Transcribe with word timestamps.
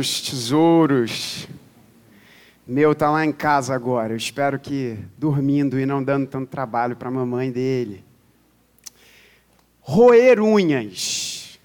Os 0.00 0.22
tesouros. 0.22 1.46
Meu 2.66 2.94
tá 2.94 3.10
lá 3.10 3.22
em 3.22 3.32
casa 3.32 3.74
agora. 3.74 4.14
Eu 4.14 4.16
espero 4.16 4.58
que 4.58 4.98
dormindo 5.18 5.78
e 5.78 5.84
não 5.84 6.02
dando 6.02 6.26
tanto 6.26 6.48
trabalho 6.48 6.96
para 6.96 7.08
a 7.08 7.12
mamãe 7.12 7.52
dele. 7.52 8.02
Roer 9.80 10.40
unhas. 10.40 11.60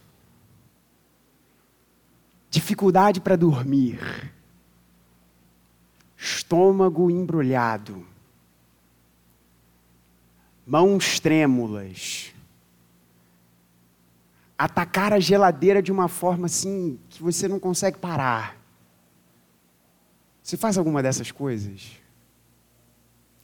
Dificuldade 2.50 3.22
para 3.22 3.38
dormir. 3.38 4.02
Estômago 6.18 7.10
embrulhado. 7.10 8.06
Mãos 10.68 11.22
trêmulas 11.22 12.35
atacar 14.58 15.14
a 15.14 15.20
geladeira 15.20 15.82
de 15.82 15.92
uma 15.92 16.08
forma 16.08 16.46
assim 16.46 17.00
que 17.10 17.22
você 17.22 17.48
não 17.48 17.60
consegue 17.60 17.98
parar. 17.98 18.58
Você 20.42 20.56
faz 20.56 20.78
alguma 20.78 21.02
dessas 21.04 21.32
coisas? 21.32 21.92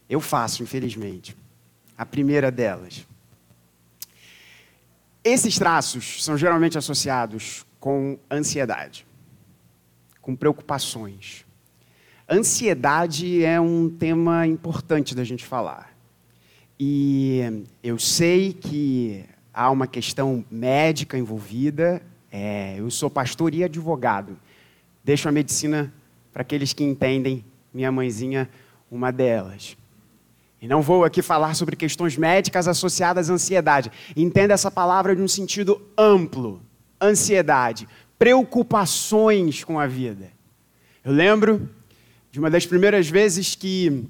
Eu 0.10 0.22
faço, 0.22 0.64
infelizmente. 0.64 1.36
A 1.98 2.06
primeira 2.06 2.52
delas. 2.52 3.06
Esses 5.24 5.58
traços 5.58 6.24
são 6.24 6.38
geralmente 6.38 6.78
associados 6.78 7.66
com 7.80 8.18
ansiedade, 8.30 9.06
com 10.22 10.36
preocupações. 10.36 11.46
Ansiedade 12.30 13.44
é 13.44 13.60
um 13.60 13.90
tema 13.90 14.48
importante 14.48 15.14
da 15.14 15.24
gente 15.24 15.46
falar. 15.46 15.96
E 16.80 17.66
eu 17.84 18.00
sei 18.00 18.54
que 18.54 19.26
há 19.54 19.70
uma 19.70 19.88
questão 19.88 20.46
médica 20.50 21.18
envolvida. 21.18 22.02
É, 22.32 22.76
eu 22.78 22.90
sou 22.90 23.10
pastor 23.10 23.54
e 23.54 23.64
advogado. 23.64 24.38
Deixo 25.04 25.28
a 25.28 25.32
medicina 25.32 25.94
para 26.32 26.42
aqueles 26.42 26.74
que 26.74 26.84
entendem, 26.84 27.44
minha 27.74 27.92
mãezinha, 27.92 28.50
uma 28.90 29.12
delas. 29.12 29.78
E 30.62 30.68
não 30.68 30.82
vou 30.82 31.04
aqui 31.04 31.22
falar 31.22 31.56
sobre 31.56 31.76
questões 31.76 32.16
médicas 32.16 32.68
associadas 32.68 33.30
à 33.30 33.34
ansiedade. 33.34 33.92
Entenda 34.16 34.54
essa 34.54 34.70
palavra 34.70 35.16
de 35.16 35.22
um 35.22 35.28
sentido 35.28 35.82
amplo: 35.98 36.62
ansiedade, 37.02 37.88
preocupações 38.20 39.64
com 39.64 39.80
a 39.80 39.88
vida. 39.88 40.32
Eu 41.04 41.12
lembro 41.12 41.68
de 42.32 42.40
uma 42.40 42.50
das 42.50 42.66
primeiras 42.66 43.10
vezes 43.10 43.56
que 43.56 44.08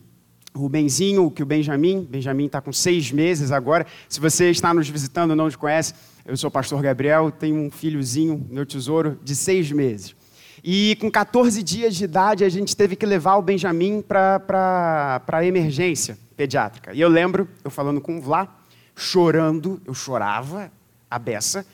o 0.54 0.68
Benzinho, 0.68 1.32
que 1.32 1.44
o 1.44 1.46
Benjamin, 1.46 2.04
Benjamin 2.10 2.46
está 2.46 2.62
com 2.62 2.74
seis 2.74 3.12
meses 3.12 3.52
agora. 3.52 3.86
Se 4.10 4.20
você 4.20 4.50
está 4.50 4.74
nos 4.74 4.90
visitando 4.90 5.36
não 5.36 5.46
nos 5.46 5.56
conhece, 5.56 5.94
eu 6.26 6.36
sou 6.38 6.50
o 6.50 6.52
pastor 6.52 6.82
Gabriel, 6.82 7.32
tenho 7.32 7.56
um 7.56 7.72
filhozinho, 7.72 8.46
meu 8.50 8.66
tesouro, 8.66 9.18
de 9.24 9.36
seis 9.36 9.72
meses. 9.72 10.16
E 10.64 10.96
com 11.00 11.10
14 11.10 11.64
dias 11.64 11.96
de 11.96 12.04
idade, 12.04 12.44
a 12.44 12.50
gente 12.50 12.76
teve 12.76 12.96
que 12.96 13.06
levar 13.06 13.38
o 13.38 13.42
Benjamin 13.42 14.02
para 14.02 15.22
a 15.28 15.46
emergência 15.46 16.18
pediátrica. 16.38 16.94
E 16.94 17.02
eu 17.02 17.10
lembro, 17.10 17.48
eu 17.64 17.72
falando 17.72 18.00
com 18.00 18.18
o 18.18 18.22
Vlá, 18.22 18.48
chorando, 18.96 19.82
eu 19.86 19.94
chorava, 19.94 20.72
a 21.10 21.18
beça. 21.18 21.66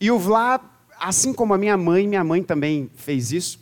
E 0.00 0.10
o 0.10 0.18
Vlá, 0.18 0.60
assim 0.98 1.32
como 1.32 1.54
a 1.54 1.58
minha 1.58 1.76
mãe, 1.76 2.08
minha 2.08 2.24
mãe 2.24 2.42
também 2.42 2.90
fez 2.96 3.30
isso, 3.30 3.60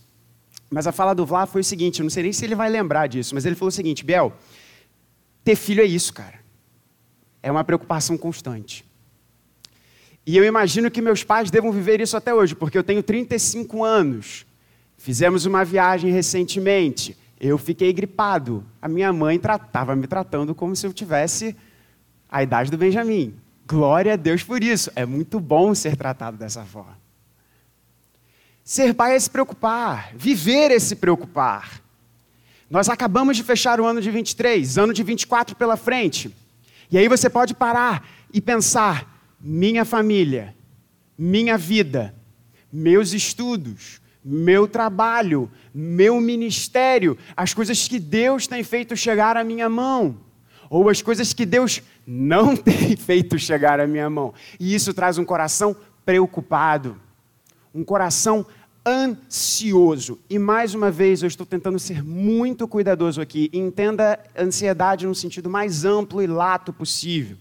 mas 0.71 0.87
a 0.87 0.93
fala 0.93 1.15
do 1.15 1.27
Vlá 1.27 1.47
foi 1.47 1.61
o 1.61 1.65
seguinte, 1.65 2.01
eu 2.01 2.05
não 2.05 2.11
sei 2.11 2.23
nem 2.23 2.33
se 2.33 2.45
ele 2.45 2.55
vai 2.55 2.71
lembrar 2.71 3.07
disso, 3.07 3.35
mas 3.35 3.45
ele 3.45 3.57
falou 3.57 3.69
o 3.69 3.73
seguinte, 3.73 4.05
Biel, 4.05 4.33
ter 5.45 5.57
filho 5.57 5.83
é 5.83 5.87
isso, 5.87 6.13
cara. 6.13 6.41
É 7.43 7.51
uma 7.51 7.65
preocupação 7.65 8.17
constante. 8.19 8.85
E 10.27 10.37
eu 10.37 10.45
imagino 10.45 10.91
que 10.91 11.01
meus 11.01 11.25
pais 11.25 11.51
devam 11.51 11.73
viver 11.73 12.01
isso 12.01 12.17
até 12.17 12.33
hoje, 12.33 12.55
porque 12.55 12.77
eu 12.77 12.85
tenho 12.85 13.03
35 13.03 13.83
anos. 13.83 14.47
Fizemos 14.97 15.47
uma 15.47 15.65
viagem 15.65 16.13
recentemente. 16.13 17.17
Eu 17.41 17.57
fiquei 17.57 17.93
gripado. 17.93 18.65
A 18.83 18.89
minha 18.89 19.13
mãe 19.13 19.37
estava 19.37 19.97
me 19.97 20.07
tratando 20.07 20.55
como 20.55 20.77
se 20.77 20.87
eu 20.87 20.93
tivesse 20.93 21.57
a 22.29 22.43
idade 22.43 22.71
do 22.71 22.77
Benjamin. 22.77 23.35
Glória 23.67 24.13
a 24.13 24.17
Deus 24.17 24.43
por 24.43 24.63
isso. 24.63 24.91
É 24.95 25.07
muito 25.07 25.41
bom 25.41 25.75
ser 25.75 25.97
tratado 25.97 26.37
dessa 26.37 26.65
forma. 26.65 26.99
Ser 28.63 28.95
pai 28.95 29.17
é 29.17 29.19
se 29.19 29.29
preocupar, 29.29 30.13
viver 30.15 30.71
é 30.71 30.79
se 30.79 30.95
preocupar. 30.95 31.83
Nós 32.71 32.89
acabamos 32.89 33.37
de 33.37 33.43
fechar 33.43 33.81
o 33.81 33.85
ano 33.85 34.01
de 34.01 34.13
23, 34.13 34.79
ano 34.79 34.95
de 34.95 35.03
24 35.03 35.57
pela 35.57 35.77
frente. 35.77 36.33
E 36.89 36.97
aí 36.97 37.09
você 37.09 37.29
pode 37.29 37.53
parar 37.53 38.09
e 38.33 38.41
pensar: 38.41 39.21
minha 39.41 39.85
família, 39.85 40.55
minha 41.19 41.59
vida, 41.59 42.15
meus 42.73 43.13
estudos, 43.13 44.01
meu 44.25 44.69
trabalho, 44.69 45.51
meu 45.75 46.21
ministério, 46.21 47.19
as 47.37 47.53
coisas 47.53 47.89
que 47.89 47.99
Deus 47.99 48.47
tem 48.47 48.63
feito 48.63 48.97
chegar 48.97 49.37
à 49.37 49.43
minha 49.43 49.69
mão, 49.69 50.19
ou 50.69 50.89
as 50.89 51.03
coisas 51.03 51.33
que 51.33 51.45
Deus 51.45 51.83
não 52.07 52.55
tem 52.57 52.95
feito 52.97 53.37
chegar 53.37 53.81
à 53.81 53.87
minha 53.87 54.09
mão. 54.09 54.33
E 54.61 54.73
isso 54.73 54.95
traz 54.95 55.19
um 55.19 55.25
coração 55.25 55.75
preocupado, 56.05 56.97
um 57.75 57.83
coração 57.83 58.47
ansioso. 58.87 60.19
E 60.29 60.39
mais 60.39 60.75
uma 60.75 60.91
vez 60.91 61.23
eu 61.23 61.29
estou 61.29 61.47
tentando 61.47 61.79
ser 61.79 62.03
muito 62.03 62.67
cuidadoso 62.67 63.21
aqui. 63.21 63.51
Entenda 63.53 64.19
ansiedade 64.37 65.07
no 65.07 65.15
sentido 65.15 65.51
mais 65.51 65.85
amplo 65.85 66.23
e 66.23 66.27
lato 66.27 66.73
possível. 66.73 67.37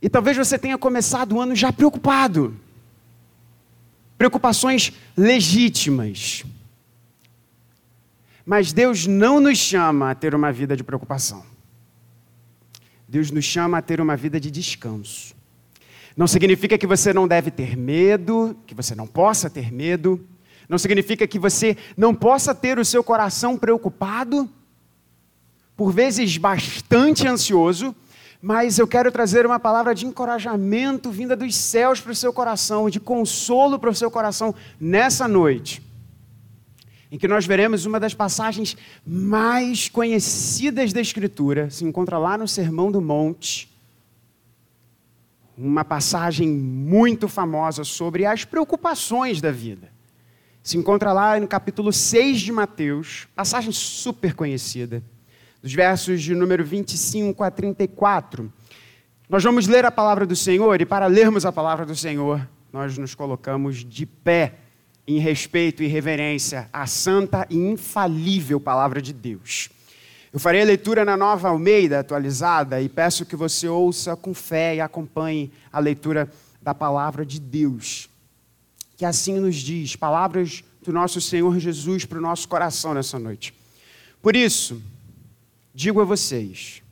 E 0.00 0.08
talvez 0.08 0.36
você 0.36 0.58
tenha 0.58 0.76
começado 0.76 1.36
o 1.36 1.40
ano 1.40 1.54
já 1.54 1.72
preocupado. 1.72 2.56
Preocupações 4.18 4.92
legítimas. 5.16 6.44
Mas 8.44 8.72
Deus 8.72 9.06
não 9.06 9.40
nos 9.40 9.58
chama 9.58 10.10
a 10.10 10.14
ter 10.14 10.34
uma 10.34 10.52
vida 10.52 10.76
de 10.76 10.82
preocupação. 10.82 11.44
Deus 13.06 13.30
nos 13.30 13.44
chama 13.44 13.78
a 13.78 13.82
ter 13.82 14.00
uma 14.00 14.16
vida 14.16 14.40
de 14.40 14.50
descanso. 14.50 15.34
Não 16.16 16.26
significa 16.26 16.76
que 16.76 16.86
você 16.86 17.12
não 17.12 17.26
deve 17.26 17.50
ter 17.50 17.76
medo, 17.76 18.56
que 18.66 18.74
você 18.74 18.94
não 18.94 19.06
possa 19.06 19.48
ter 19.48 19.72
medo. 19.72 20.20
Não 20.68 20.78
significa 20.78 21.26
que 21.26 21.38
você 21.38 21.76
não 21.96 22.14
possa 22.14 22.54
ter 22.54 22.78
o 22.78 22.84
seu 22.84 23.02
coração 23.02 23.56
preocupado, 23.56 24.48
por 25.76 25.92
vezes 25.92 26.36
bastante 26.36 27.26
ansioso, 27.26 27.94
mas 28.40 28.78
eu 28.78 28.86
quero 28.86 29.10
trazer 29.10 29.46
uma 29.46 29.58
palavra 29.58 29.94
de 29.94 30.06
encorajamento 30.06 31.10
vinda 31.10 31.34
dos 31.36 31.54
céus 31.54 32.00
para 32.00 32.12
o 32.12 32.14
seu 32.14 32.32
coração, 32.32 32.90
de 32.90 33.00
consolo 33.00 33.78
para 33.78 33.90
o 33.90 33.94
seu 33.94 34.10
coração 34.10 34.54
nessa 34.80 35.26
noite, 35.26 35.82
em 37.10 37.16
que 37.16 37.28
nós 37.28 37.46
veremos 37.46 37.86
uma 37.86 38.00
das 38.00 38.14
passagens 38.14 38.76
mais 39.06 39.88
conhecidas 39.88 40.92
da 40.92 41.00
Escritura, 41.00 41.70
se 41.70 41.84
encontra 41.84 42.18
lá 42.18 42.36
no 42.36 42.48
Sermão 42.48 42.90
do 42.90 43.00
Monte, 43.00 43.71
uma 45.62 45.84
passagem 45.84 46.48
muito 46.48 47.28
famosa 47.28 47.84
sobre 47.84 48.26
as 48.26 48.44
preocupações 48.44 49.40
da 49.40 49.52
vida. 49.52 49.92
Se 50.62 50.76
encontra 50.76 51.12
lá 51.12 51.38
no 51.38 51.46
capítulo 51.46 51.92
6 51.92 52.40
de 52.40 52.52
Mateus, 52.52 53.28
passagem 53.34 53.72
super 53.72 54.34
conhecida, 54.34 55.02
dos 55.62 55.72
versos 55.72 56.22
de 56.22 56.34
número 56.34 56.64
25 56.64 57.42
a 57.44 57.50
34. 57.50 58.52
Nós 59.28 59.42
vamos 59.42 59.66
ler 59.66 59.84
a 59.84 59.90
palavra 59.90 60.26
do 60.26 60.34
Senhor 60.34 60.80
e, 60.80 60.86
para 60.86 61.06
lermos 61.06 61.46
a 61.46 61.52
palavra 61.52 61.86
do 61.86 61.94
Senhor, 61.94 62.46
nós 62.72 62.98
nos 62.98 63.14
colocamos 63.14 63.84
de 63.84 64.04
pé 64.04 64.54
em 65.06 65.18
respeito 65.18 65.82
e 65.82 65.86
reverência 65.86 66.68
à 66.72 66.86
santa 66.86 67.46
e 67.48 67.56
infalível 67.56 68.60
palavra 68.60 69.00
de 69.00 69.12
Deus. 69.12 69.68
Eu 70.32 70.40
farei 70.40 70.62
a 70.62 70.64
leitura 70.64 71.04
na 71.04 71.14
nova 71.14 71.50
Almeida 71.50 72.00
atualizada 72.00 72.80
e 72.80 72.88
peço 72.88 73.26
que 73.26 73.36
você 73.36 73.68
ouça 73.68 74.16
com 74.16 74.32
fé 74.32 74.76
e 74.76 74.80
acompanhe 74.80 75.52
a 75.70 75.78
leitura 75.78 76.30
da 76.62 76.72
palavra 76.72 77.26
de 77.26 77.38
Deus. 77.38 78.08
Que 78.96 79.04
assim 79.04 79.38
nos 79.38 79.56
diz, 79.56 79.94
palavras 79.94 80.64
do 80.80 80.90
nosso 80.90 81.20
Senhor 81.20 81.58
Jesus 81.58 82.06
para 82.06 82.16
o 82.16 82.22
nosso 82.22 82.48
coração 82.48 82.94
nessa 82.94 83.18
noite. 83.18 83.52
Por 84.22 84.34
isso, 84.34 84.80
digo 85.74 86.00
a 86.00 86.04
vocês, 86.04 86.82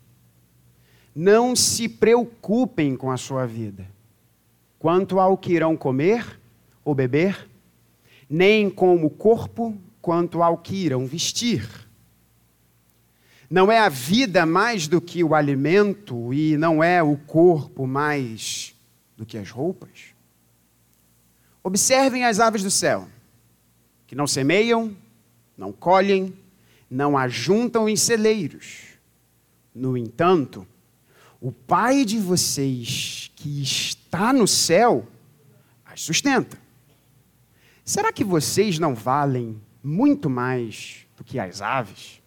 não 1.14 1.56
se 1.56 1.88
preocupem 1.88 2.94
com 2.94 3.10
a 3.10 3.16
sua 3.16 3.46
vida, 3.46 3.86
quanto 4.78 5.18
ao 5.18 5.38
que 5.38 5.54
irão 5.54 5.78
comer 5.78 6.38
ou 6.84 6.94
beber, 6.94 7.48
nem 8.28 8.68
com 8.68 9.02
o 9.02 9.08
corpo, 9.08 9.74
quanto 10.02 10.42
ao 10.42 10.58
que 10.58 10.74
irão 10.74 11.06
vestir. 11.06 11.89
Não 13.50 13.70
é 13.70 13.80
a 13.80 13.88
vida 13.88 14.46
mais 14.46 14.86
do 14.86 15.00
que 15.00 15.24
o 15.24 15.34
alimento 15.34 16.32
e 16.32 16.56
não 16.56 16.84
é 16.84 17.02
o 17.02 17.16
corpo 17.16 17.84
mais 17.84 18.76
do 19.16 19.26
que 19.26 19.36
as 19.36 19.50
roupas? 19.50 20.14
Observem 21.60 22.24
as 22.24 22.38
aves 22.38 22.62
do 22.62 22.70
céu, 22.70 23.08
que 24.06 24.14
não 24.14 24.28
semeiam, 24.28 24.96
não 25.58 25.72
colhem, 25.72 26.32
não 26.88 27.18
ajuntam 27.18 27.88
em 27.88 27.96
celeiros. 27.96 28.84
No 29.74 29.96
entanto, 29.96 30.64
o 31.40 31.50
Pai 31.50 32.04
de 32.04 32.18
vocês 32.18 33.32
que 33.34 33.60
está 33.62 34.32
no 34.32 34.46
céu 34.46 35.08
as 35.84 36.02
sustenta. 36.02 36.56
Será 37.84 38.12
que 38.12 38.22
vocês 38.22 38.78
não 38.78 38.94
valem 38.94 39.60
muito 39.82 40.30
mais 40.30 41.04
do 41.16 41.24
que 41.24 41.36
as 41.36 41.60
aves? 41.60 42.19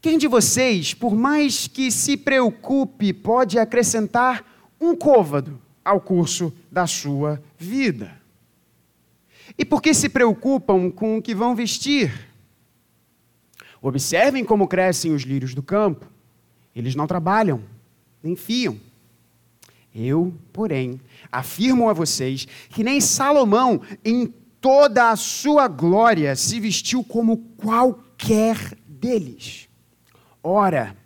Quem 0.00 0.16
de 0.16 0.26
vocês, 0.26 0.94
por 0.94 1.14
mais 1.14 1.66
que 1.66 1.90
se 1.90 2.16
preocupe, 2.16 3.12
pode 3.12 3.58
acrescentar 3.58 4.44
um 4.80 4.96
côvado 4.96 5.60
ao 5.84 6.00
curso 6.00 6.52
da 6.70 6.86
sua 6.86 7.42
vida? 7.58 8.18
E 9.58 9.64
por 9.64 9.82
que 9.82 9.92
se 9.92 10.08
preocupam 10.08 10.90
com 10.90 11.18
o 11.18 11.22
que 11.22 11.34
vão 11.34 11.54
vestir? 11.54 12.28
Observem 13.82 14.42
como 14.42 14.68
crescem 14.68 15.12
os 15.12 15.22
lírios 15.22 15.54
do 15.54 15.62
campo. 15.62 16.06
Eles 16.74 16.94
não 16.94 17.06
trabalham, 17.06 17.62
nem 18.22 18.34
fiam. 18.34 18.80
Eu, 19.94 20.32
porém, 20.52 21.00
afirmo 21.30 21.90
a 21.90 21.92
vocês 21.92 22.46
que 22.70 22.82
nem 22.82 23.00
Salomão, 23.00 23.82
em 24.02 24.32
toda 24.60 25.10
a 25.10 25.16
sua 25.16 25.68
glória, 25.68 26.36
se 26.36 26.58
vestiu 26.58 27.04
como 27.04 27.38
qualquer 27.56 28.56
deles. 28.86 29.69
Ora, 30.42 30.96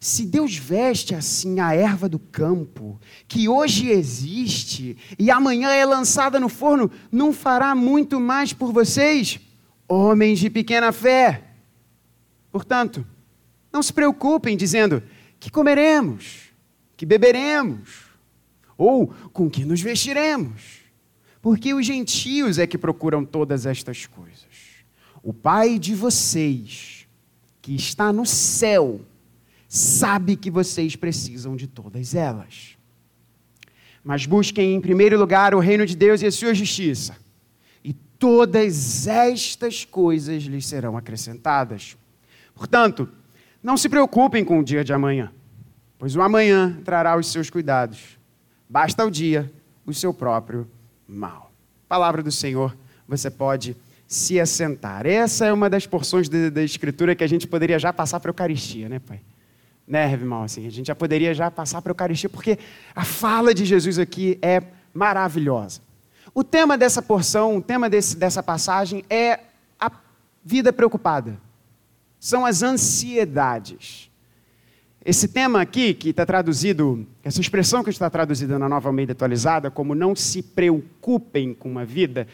se 0.00 0.24
Deus 0.24 0.56
veste 0.56 1.14
assim 1.14 1.60
a 1.60 1.74
erva 1.74 2.08
do 2.08 2.18
campo, 2.18 2.98
que 3.28 3.48
hoje 3.48 3.90
existe 3.90 4.96
e 5.18 5.30
amanhã 5.30 5.70
é 5.70 5.84
lançada 5.84 6.40
no 6.40 6.48
forno, 6.48 6.90
não 7.12 7.32
fará 7.32 7.74
muito 7.74 8.18
mais 8.18 8.52
por 8.52 8.72
vocês, 8.72 9.38
homens 9.86 10.38
de 10.38 10.48
pequena 10.48 10.90
fé? 10.90 11.44
Portanto, 12.50 13.06
não 13.70 13.82
se 13.82 13.92
preocupem 13.92 14.56
dizendo 14.56 15.02
que 15.38 15.50
comeremos, 15.50 16.50
que 16.96 17.04
beberemos, 17.04 18.06
ou 18.76 19.08
com 19.32 19.50
que 19.50 19.66
nos 19.66 19.82
vestiremos, 19.82 20.80
porque 21.42 21.74
os 21.74 21.84
gentios 21.84 22.58
é 22.58 22.66
que 22.66 22.78
procuram 22.78 23.22
todas 23.24 23.66
estas 23.66 24.06
coisas. 24.06 24.48
O 25.22 25.34
Pai 25.34 25.78
de 25.78 25.94
vocês, 25.94 26.99
que 27.62 27.74
está 27.74 28.12
no 28.12 28.24
céu, 28.24 29.00
sabe 29.68 30.36
que 30.36 30.50
vocês 30.50 30.96
precisam 30.96 31.54
de 31.56 31.66
todas 31.66 32.14
elas. 32.14 32.76
Mas 34.02 34.26
busquem 34.26 34.74
em 34.74 34.80
primeiro 34.80 35.18
lugar 35.18 35.54
o 35.54 35.60
reino 35.60 35.84
de 35.84 35.96
Deus 35.96 36.22
e 36.22 36.26
a 36.26 36.32
sua 36.32 36.54
justiça, 36.54 37.16
e 37.84 37.92
todas 37.92 39.06
estas 39.06 39.84
coisas 39.84 40.42
lhes 40.44 40.66
serão 40.66 40.96
acrescentadas. 40.96 41.96
Portanto, 42.54 43.08
não 43.62 43.76
se 43.76 43.88
preocupem 43.88 44.44
com 44.44 44.58
o 44.58 44.64
dia 44.64 44.82
de 44.82 44.92
amanhã, 44.92 45.30
pois 45.98 46.16
o 46.16 46.22
amanhã 46.22 46.80
trará 46.84 47.16
os 47.16 47.30
seus 47.30 47.50
cuidados. 47.50 48.18
Basta 48.68 49.04
o 49.04 49.10
dia 49.10 49.52
o 49.84 49.92
seu 49.92 50.14
próprio 50.14 50.66
mal. 51.06 51.52
Palavra 51.88 52.22
do 52.22 52.30
Senhor, 52.30 52.76
você 53.06 53.30
pode 53.30 53.76
se 54.10 54.40
assentar. 54.40 55.06
Essa 55.06 55.46
é 55.46 55.52
uma 55.52 55.70
das 55.70 55.86
porções 55.86 56.28
da 56.28 56.64
Escritura 56.64 57.14
que 57.14 57.22
a 57.22 57.28
gente 57.28 57.46
poderia 57.46 57.78
já 57.78 57.92
passar 57.92 58.18
para 58.18 58.30
a 58.30 58.32
Eucaristia, 58.32 58.88
né, 58.88 58.98
Pai? 58.98 59.20
Né, 59.86 60.12
irmão? 60.12 60.42
Assim, 60.42 60.66
a 60.66 60.70
gente 60.70 60.88
já 60.88 60.96
poderia 60.96 61.32
já 61.32 61.48
passar 61.48 61.80
para 61.80 61.90
a 61.90 61.94
Eucaristia, 61.94 62.28
porque 62.28 62.58
a 62.92 63.04
fala 63.04 63.54
de 63.54 63.64
Jesus 63.64 64.00
aqui 64.00 64.36
é 64.42 64.64
maravilhosa. 64.92 65.80
O 66.34 66.42
tema 66.42 66.76
dessa 66.76 67.00
porção, 67.00 67.58
o 67.58 67.62
tema 67.62 67.88
desse, 67.88 68.16
dessa 68.16 68.42
passagem 68.42 69.04
é 69.08 69.38
a 69.78 69.88
vida 70.44 70.72
preocupada 70.72 71.38
são 72.20 72.44
as 72.44 72.62
ansiedades. 72.62 74.10
Esse 75.02 75.28
tema 75.28 75.62
aqui, 75.62 75.94
que 75.94 76.10
está 76.10 76.26
traduzido, 76.26 77.06
essa 77.24 77.40
expressão 77.40 77.82
que 77.82 77.88
está 77.88 78.10
traduzida 78.10 78.58
na 78.58 78.68
nova 78.68 78.90
Almeida 78.90 79.12
atualizada, 79.12 79.70
como 79.70 79.94
não 79.94 80.14
se 80.14 80.42
preocupem 80.42 81.54
com 81.54 81.70
uma 81.70 81.86
vida, 81.86 82.28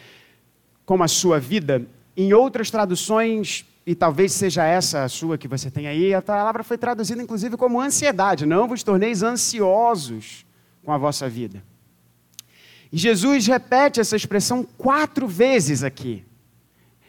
como 0.86 1.02
a 1.02 1.08
sua 1.08 1.40
vida, 1.40 1.84
em 2.16 2.32
outras 2.32 2.70
traduções, 2.70 3.66
e 3.84 3.94
talvez 3.94 4.32
seja 4.32 4.64
essa 4.64 5.04
a 5.04 5.08
sua 5.08 5.36
que 5.36 5.48
você 5.48 5.70
tem 5.70 5.88
aí, 5.88 6.14
a 6.14 6.22
palavra 6.22 6.64
foi 6.64 6.78
traduzida 6.78 7.22
inclusive 7.22 7.56
como 7.56 7.80
ansiedade. 7.80 8.46
Não 8.46 8.66
vos 8.66 8.82
torneis 8.82 9.22
ansiosos 9.22 10.46
com 10.84 10.92
a 10.92 10.96
vossa 10.96 11.28
vida. 11.28 11.62
E 12.92 12.96
Jesus 12.96 13.46
repete 13.46 14.00
essa 14.00 14.16
expressão 14.16 14.64
quatro 14.78 15.26
vezes 15.26 15.82
aqui, 15.82 16.24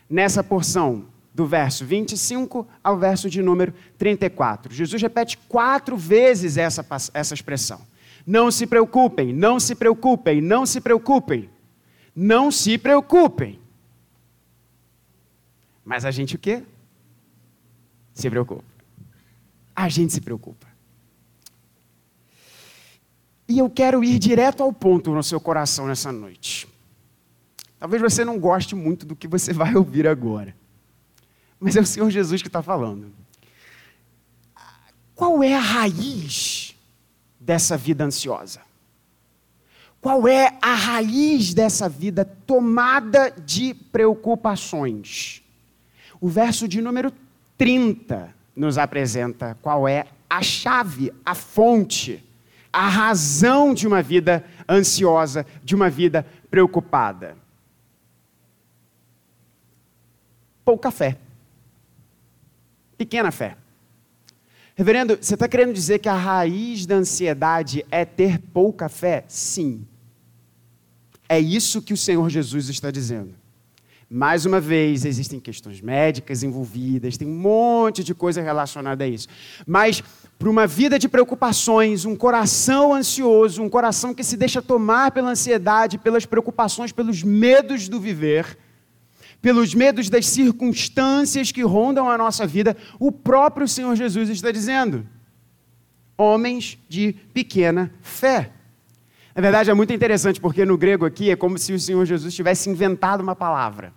nessa 0.10 0.44
porção 0.44 1.06
do 1.34 1.46
verso 1.46 1.86
25 1.86 2.68
ao 2.84 2.98
verso 2.98 3.30
de 3.30 3.44
número 3.44 3.72
34. 3.98 4.74
Jesus 4.74 5.00
repete 5.00 5.38
quatro 5.48 5.96
vezes 5.96 6.58
essa, 6.58 6.86
essa 7.14 7.34
expressão. 7.34 7.80
Não 8.26 8.50
se 8.50 8.66
preocupem, 8.66 9.32
não 9.32 9.60
se 9.60 9.76
preocupem, 9.76 10.42
não 10.42 10.66
se 10.66 10.82
preocupem. 10.82 11.50
Não 12.16 12.50
se 12.50 12.80
preocupem. 12.80 13.60
Mas 15.88 16.04
a 16.04 16.12
gente 16.12 16.36
o 16.36 16.38
quê? 16.38 16.64
Se 18.14 18.30
preocupa. 18.30 18.66
A 19.74 19.88
gente 19.88 20.12
se 20.12 20.20
preocupa. 20.20 20.68
E 23.48 23.58
eu 23.58 23.70
quero 23.70 24.04
ir 24.04 24.20
direto 24.20 24.62
ao 24.62 24.74
ponto 24.74 25.14
no 25.14 25.24
seu 25.24 25.40
coração 25.40 25.88
nessa 25.88 26.12
noite. 26.12 26.68
Talvez 27.80 28.02
você 28.02 28.26
não 28.26 28.38
goste 28.38 28.76
muito 28.76 29.06
do 29.06 29.16
que 29.16 29.30
você 29.30 29.54
vai 29.54 29.74
ouvir 29.78 30.06
agora. 30.10 30.54
Mas 31.58 31.78
é 31.78 31.80
o 31.80 31.86
Senhor 31.86 32.10
Jesus 32.10 32.42
que 32.42 32.50
está 32.50 32.62
falando. 32.62 33.10
Qual 35.16 35.42
é 35.42 35.56
a 35.56 35.62
raiz 35.62 36.76
dessa 37.40 37.78
vida 37.78 38.04
ansiosa? 38.04 38.60
Qual 40.02 40.28
é 40.28 40.58
a 40.62 40.76
raiz 40.76 41.54
dessa 41.54 41.88
vida 41.88 42.26
tomada 42.26 43.32
de 43.32 43.74
preocupações? 43.74 45.47
O 46.20 46.28
verso 46.28 46.68
de 46.68 46.82
número 46.82 47.12
30 47.58 48.34
nos 48.56 48.78
apresenta 48.78 49.58
qual 49.62 49.88
é 49.88 50.06
a 50.30 50.42
chave, 50.42 51.14
a 51.26 51.36
fonte, 51.36 52.24
a 52.72 52.88
razão 52.88 53.74
de 53.74 53.88
uma 53.88 54.02
vida 54.02 54.44
ansiosa, 54.68 55.46
de 55.64 55.76
uma 55.76 55.90
vida 55.90 56.26
preocupada. 56.50 57.36
Pouca 60.66 60.92
fé 60.92 61.18
pequena 62.98 63.32
fé. 63.32 63.56
Reverendo, 64.76 65.18
você 65.22 65.36
está 65.36 65.48
querendo 65.48 65.74
dizer 65.74 66.00
que 66.00 66.10
a 66.10 66.16
raiz 66.16 66.86
da 66.86 66.96
ansiedade 66.96 67.86
é 67.90 68.04
ter 68.04 68.40
pouca 68.40 68.90
fé? 68.90 69.24
Sim. 69.28 69.86
É 71.30 71.40
isso 71.40 71.82
que 71.82 71.94
o 71.94 71.98
Senhor 71.98 72.30
Jesus 72.30 72.70
está 72.70 72.92
dizendo. 72.92 73.34
Mais 74.10 74.46
uma 74.46 74.62
vez, 74.62 75.04
existem 75.04 75.38
questões 75.38 75.82
médicas 75.82 76.42
envolvidas, 76.42 77.18
tem 77.18 77.28
um 77.28 77.38
monte 77.38 78.06
de 78.06 78.16
coisa 78.16 78.42
relacionada 78.42 79.04
a 79.04 79.08
isso. 79.08 79.28
Mas, 79.66 80.02
para 80.40 80.50
uma 80.50 80.66
vida 80.66 80.98
de 80.98 81.10
preocupações, 81.10 82.06
um 82.06 82.16
coração 82.16 82.94
ansioso, 82.94 83.62
um 83.62 83.70
coração 83.70 84.14
que 84.14 84.24
se 84.24 84.38
deixa 84.38 84.62
tomar 84.62 85.12
pela 85.12 85.32
ansiedade, 85.32 85.98
pelas 85.98 86.26
preocupações, 86.26 86.94
pelos 86.94 87.22
medos 87.22 87.90
do 87.90 88.00
viver, 88.00 88.58
pelos 89.42 89.74
medos 89.74 90.10
das 90.10 90.26
circunstâncias 90.26 91.52
que 91.52 91.62
rondam 91.62 92.10
a 92.10 92.18
nossa 92.18 92.48
vida, 92.48 92.78
o 92.98 93.12
próprio 93.12 93.68
Senhor 93.68 93.94
Jesus 93.98 94.30
está 94.30 94.52
dizendo: 94.52 95.06
homens 96.18 96.78
de 96.88 97.12
pequena 97.34 97.94
fé. 98.02 98.52
Na 99.36 99.42
verdade, 99.42 99.70
é 99.70 99.74
muito 99.74 99.92
interessante, 99.92 100.40
porque 100.40 100.66
no 100.66 100.78
grego 100.78 101.06
aqui 101.06 101.30
é 101.30 101.36
como 101.36 101.58
se 101.58 101.74
o 101.74 101.80
Senhor 101.80 102.06
Jesus 102.06 102.34
tivesse 102.34 102.70
inventado 102.70 103.22
uma 103.22 103.36
palavra. 103.36 103.97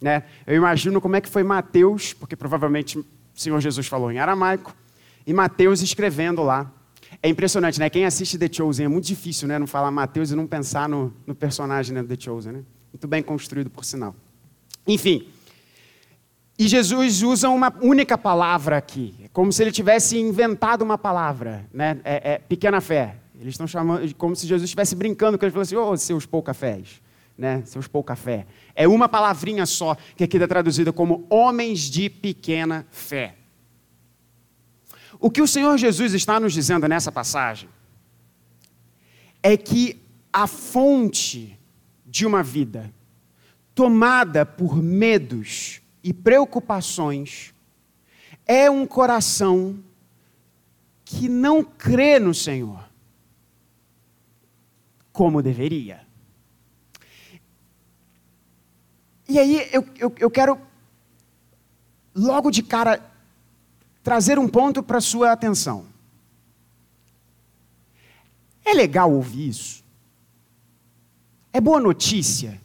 Né? 0.00 0.22
Eu 0.46 0.56
imagino 0.56 1.00
como 1.00 1.16
é 1.16 1.20
que 1.20 1.28
foi 1.28 1.42
Mateus, 1.42 2.12
porque 2.12 2.36
provavelmente 2.36 2.98
o 2.98 3.04
Senhor 3.34 3.60
Jesus 3.60 3.86
falou 3.86 4.10
em 4.10 4.18
aramaico, 4.18 4.74
e 5.26 5.32
Mateus 5.32 5.82
escrevendo 5.82 6.42
lá. 6.42 6.72
É 7.22 7.28
impressionante, 7.28 7.78
né? 7.78 7.90
Quem 7.90 8.04
assiste 8.04 8.38
The 8.38 8.48
Chosen 8.52 8.86
é 8.86 8.88
muito 8.88 9.06
difícil, 9.06 9.48
né? 9.48 9.58
Não 9.58 9.66
falar 9.66 9.90
Mateus 9.90 10.30
e 10.30 10.36
não 10.36 10.46
pensar 10.46 10.88
no, 10.88 11.12
no 11.26 11.34
personagem 11.34 11.94
né, 11.94 12.02
do 12.02 12.08
The 12.08 12.16
Chosen, 12.18 12.52
né? 12.52 12.62
Muito 12.92 13.06
bem 13.08 13.22
construído, 13.22 13.70
por 13.70 13.84
sinal. 13.84 14.14
Enfim. 14.86 15.28
E 16.58 16.66
Jesus 16.66 17.22
usa 17.22 17.48
uma 17.48 17.72
única 17.80 18.18
palavra 18.18 18.76
aqui, 18.76 19.14
é 19.22 19.28
como 19.28 19.52
se 19.52 19.62
ele 19.62 19.70
tivesse 19.70 20.18
inventado 20.18 20.82
uma 20.82 20.98
palavra, 20.98 21.66
né? 21.72 22.00
É, 22.04 22.32
é 22.32 22.38
pequena 22.38 22.80
fé. 22.80 23.16
Eles 23.40 23.54
estão 23.54 23.66
chamando, 23.66 24.12
como 24.16 24.34
se 24.34 24.46
Jesus 24.46 24.64
estivesse 24.64 24.96
brincando, 24.96 25.38
que 25.38 25.44
ele 25.44 25.52
falou 25.52 25.62
assim: 25.62 25.76
ô, 25.76 25.90
oh, 25.90 25.96
seus 25.96 26.26
pouca 26.26 26.52
fés, 26.52 27.00
né? 27.38 27.62
Seus 27.64 27.86
pouca 27.86 28.16
fé. 28.16 28.46
É 28.74 28.88
uma 28.88 29.08
palavrinha 29.08 29.64
só, 29.64 29.96
que 30.16 30.24
aqui 30.24 30.36
está 30.36 30.46
traduzida 30.48 30.92
como 30.92 31.24
homens 31.30 31.82
de 31.82 32.10
pequena 32.10 32.86
fé. 32.90 33.36
O 35.20 35.30
que 35.30 35.40
o 35.40 35.46
Senhor 35.46 35.78
Jesus 35.78 36.12
está 36.12 36.38
nos 36.38 36.52
dizendo 36.52 36.86
nessa 36.88 37.10
passagem 37.10 37.68
é 39.42 39.56
que 39.56 40.02
a 40.32 40.46
fonte 40.46 41.58
de 42.04 42.26
uma 42.26 42.42
vida 42.42 42.92
tomada 43.78 44.44
por 44.44 44.82
medos 44.82 45.80
e 46.02 46.12
preocupações, 46.12 47.54
é 48.44 48.68
um 48.68 48.84
coração 48.84 49.78
que 51.04 51.28
não 51.28 51.62
crê 51.62 52.18
no 52.18 52.34
Senhor 52.34 52.88
como 55.12 55.40
deveria. 55.40 56.07
E 59.28 59.38
aí 59.38 59.68
eu, 59.70 59.84
eu, 59.98 60.14
eu 60.18 60.30
quero, 60.30 60.58
logo 62.14 62.50
de 62.50 62.62
cara, 62.62 63.00
trazer 64.02 64.38
um 64.38 64.48
ponto 64.48 64.82
para 64.82 65.00
sua 65.00 65.32
atenção. 65.32 65.86
É 68.64 68.72
legal 68.72 69.12
ouvir 69.12 69.48
isso? 69.48 69.84
É 71.52 71.60
boa 71.60 71.80
notícia? 71.80 72.60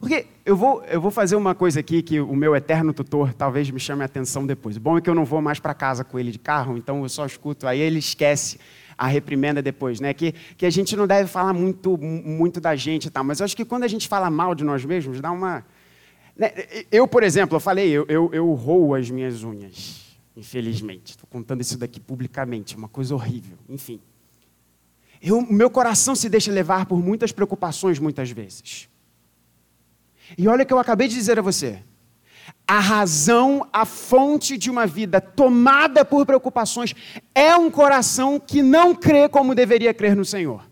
Porque 0.00 0.26
eu 0.46 0.56
vou, 0.56 0.82
eu 0.84 1.00
vou 1.00 1.10
fazer 1.10 1.36
uma 1.36 1.54
coisa 1.54 1.80
aqui 1.80 2.02
que 2.02 2.20
o 2.20 2.34
meu 2.34 2.56
eterno 2.56 2.92
tutor 2.92 3.34
talvez 3.34 3.70
me 3.70 3.78
chame 3.78 4.02
a 4.02 4.06
atenção 4.06 4.46
depois. 4.46 4.78
O 4.78 4.80
bom 4.80 4.96
é 4.96 5.00
que 5.00 5.10
eu 5.10 5.14
não 5.14 5.24
vou 5.24 5.42
mais 5.42 5.60
para 5.60 5.74
casa 5.74 6.02
com 6.02 6.18
ele 6.18 6.32
de 6.32 6.38
carro, 6.38 6.76
então 6.76 7.02
eu 7.02 7.08
só 7.08 7.26
escuto. 7.26 7.66
Aí 7.66 7.78
ele 7.78 7.98
esquece 7.98 8.58
a 9.00 9.06
reprimenda 9.06 9.62
depois, 9.62 9.98
né? 9.98 10.12
Que, 10.12 10.32
que 10.58 10.66
a 10.66 10.70
gente 10.70 10.94
não 10.94 11.06
deve 11.06 11.26
falar 11.26 11.54
muito, 11.54 11.96
muito 11.96 12.60
da 12.60 12.76
gente 12.76 13.06
e 13.06 13.10
tal. 13.10 13.24
Mas 13.24 13.40
eu 13.40 13.46
acho 13.46 13.56
que 13.56 13.64
quando 13.64 13.84
a 13.84 13.88
gente 13.88 14.06
fala 14.06 14.30
mal 14.30 14.54
de 14.54 14.62
nós 14.62 14.84
mesmos, 14.84 15.22
dá 15.22 15.32
uma. 15.32 15.64
Né? 16.36 16.52
Eu, 16.92 17.08
por 17.08 17.22
exemplo, 17.22 17.56
eu 17.56 17.60
falei, 17.60 17.88
eu, 17.88 18.04
eu, 18.10 18.28
eu 18.34 18.52
roo 18.52 18.94
as 18.94 19.08
minhas 19.08 19.42
unhas, 19.42 20.18
infelizmente. 20.36 21.12
Estou 21.12 21.26
contando 21.30 21.62
isso 21.62 21.78
daqui 21.78 21.98
publicamente, 21.98 22.76
uma 22.76 22.88
coisa 22.88 23.14
horrível. 23.14 23.56
Enfim. 23.70 24.02
O 25.22 25.50
meu 25.50 25.70
coração 25.70 26.14
se 26.14 26.28
deixa 26.28 26.52
levar 26.52 26.84
por 26.84 27.02
muitas 27.02 27.32
preocupações, 27.32 27.98
muitas 27.98 28.30
vezes. 28.30 28.86
E 30.36 30.46
olha 30.46 30.62
o 30.62 30.66
que 30.66 30.74
eu 30.74 30.78
acabei 30.78 31.08
de 31.08 31.14
dizer 31.14 31.38
a 31.38 31.42
você. 31.42 31.82
A 32.70 32.78
razão, 32.78 33.68
a 33.72 33.84
fonte 33.84 34.56
de 34.56 34.70
uma 34.70 34.86
vida 34.86 35.20
tomada 35.20 36.04
por 36.04 36.24
preocupações 36.24 36.94
é 37.34 37.56
um 37.56 37.68
coração 37.68 38.38
que 38.38 38.62
não 38.62 38.94
crê 38.94 39.28
como 39.28 39.56
deveria 39.56 39.92
crer 39.92 40.14
no 40.14 40.24
Senhor. 40.24 40.70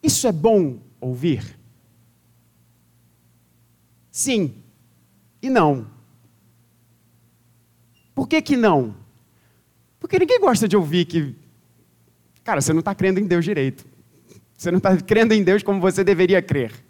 Isso 0.00 0.28
é 0.28 0.30
bom 0.30 0.78
ouvir? 1.00 1.58
Sim 4.08 4.54
e 5.42 5.50
não. 5.50 5.88
Por 8.14 8.28
que, 8.28 8.40
que 8.40 8.56
não? 8.56 8.94
Porque 9.98 10.16
ninguém 10.16 10.38
gosta 10.38 10.68
de 10.68 10.76
ouvir 10.76 11.06
que, 11.06 11.34
cara, 12.44 12.60
você 12.60 12.72
não 12.72 12.78
está 12.78 12.94
crendo 12.94 13.18
em 13.18 13.26
Deus 13.26 13.44
direito. 13.44 13.84
Você 14.56 14.70
não 14.70 14.78
está 14.78 14.96
crendo 14.96 15.34
em 15.34 15.42
Deus 15.42 15.64
como 15.64 15.80
você 15.80 16.04
deveria 16.04 16.40
crer. 16.40 16.85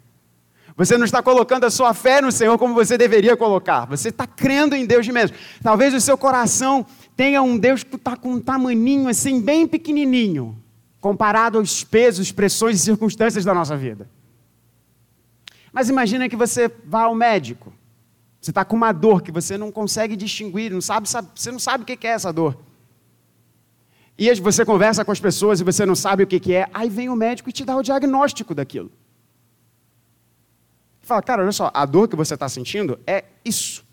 Você 0.77 0.95
não 0.95 1.05
está 1.05 1.23
colocando 1.23 1.63
a 1.63 1.71
sua 1.71 1.91
fé 1.91 2.21
no 2.21 2.31
Senhor 2.31 2.55
como 2.59 2.75
você 2.75 2.99
deveria 2.99 3.35
colocar. 3.35 3.85
Você 3.85 4.09
está 4.09 4.27
crendo 4.27 4.75
em 4.75 4.85
Deus 4.85 5.07
mesmo. 5.07 5.35
Talvez 5.63 5.91
o 5.91 5.99
seu 5.99 6.15
coração 6.15 6.85
tenha 7.15 7.41
um 7.41 7.57
Deus 7.57 7.83
que 7.83 7.95
está 7.95 8.15
com 8.15 8.33
um 8.33 8.39
tamaninho 8.39 9.09
assim, 9.09 9.41
bem 9.41 9.67
pequenininho, 9.67 10.55
comparado 11.01 11.57
aos 11.57 11.83
pesos, 11.83 12.31
pressões 12.31 12.75
e 12.79 12.83
circunstâncias 12.83 13.43
da 13.43 13.55
nossa 13.55 13.75
vida. 13.75 14.07
Mas 15.73 15.89
imagina 15.89 16.29
que 16.29 16.35
você 16.35 16.71
vá 16.85 17.01
ao 17.01 17.15
médico. 17.15 17.73
Você 18.39 18.51
está 18.51 18.63
com 18.63 18.75
uma 18.75 18.91
dor 18.91 19.23
que 19.23 19.31
você 19.31 19.57
não 19.57 19.71
consegue 19.71 20.15
distinguir, 20.15 20.71
não 20.71 20.79
sabe, 20.79 21.09
sabe, 21.09 21.27
você 21.33 21.51
não 21.51 21.59
sabe 21.59 21.83
o 21.83 21.87
que 21.87 22.05
é 22.05 22.11
essa 22.11 22.31
dor. 22.31 22.55
E 24.15 24.31
você 24.35 24.63
conversa 24.63 25.03
com 25.03 25.11
as 25.11 25.19
pessoas 25.19 25.59
e 25.59 25.63
você 25.63 25.87
não 25.87 25.95
sabe 25.95 26.21
o 26.21 26.27
que 26.27 26.53
é. 26.53 26.69
Aí 26.71 26.87
vem 26.87 27.09
o 27.09 27.15
médico 27.15 27.49
e 27.49 27.53
te 27.53 27.65
dá 27.65 27.75
o 27.75 27.81
diagnóstico 27.81 28.53
daquilo. 28.53 28.91
Fala, 31.07 31.21
cara, 31.21 31.41
olha 31.41 31.53
só, 31.53 31.71
a 31.73 31.85
dor 31.85 32.09
que 32.09 32.17
você 32.17 32.33
está 32.33 32.49
sentindo 32.49 32.99
é 33.07 33.23
isso. 33.45 33.85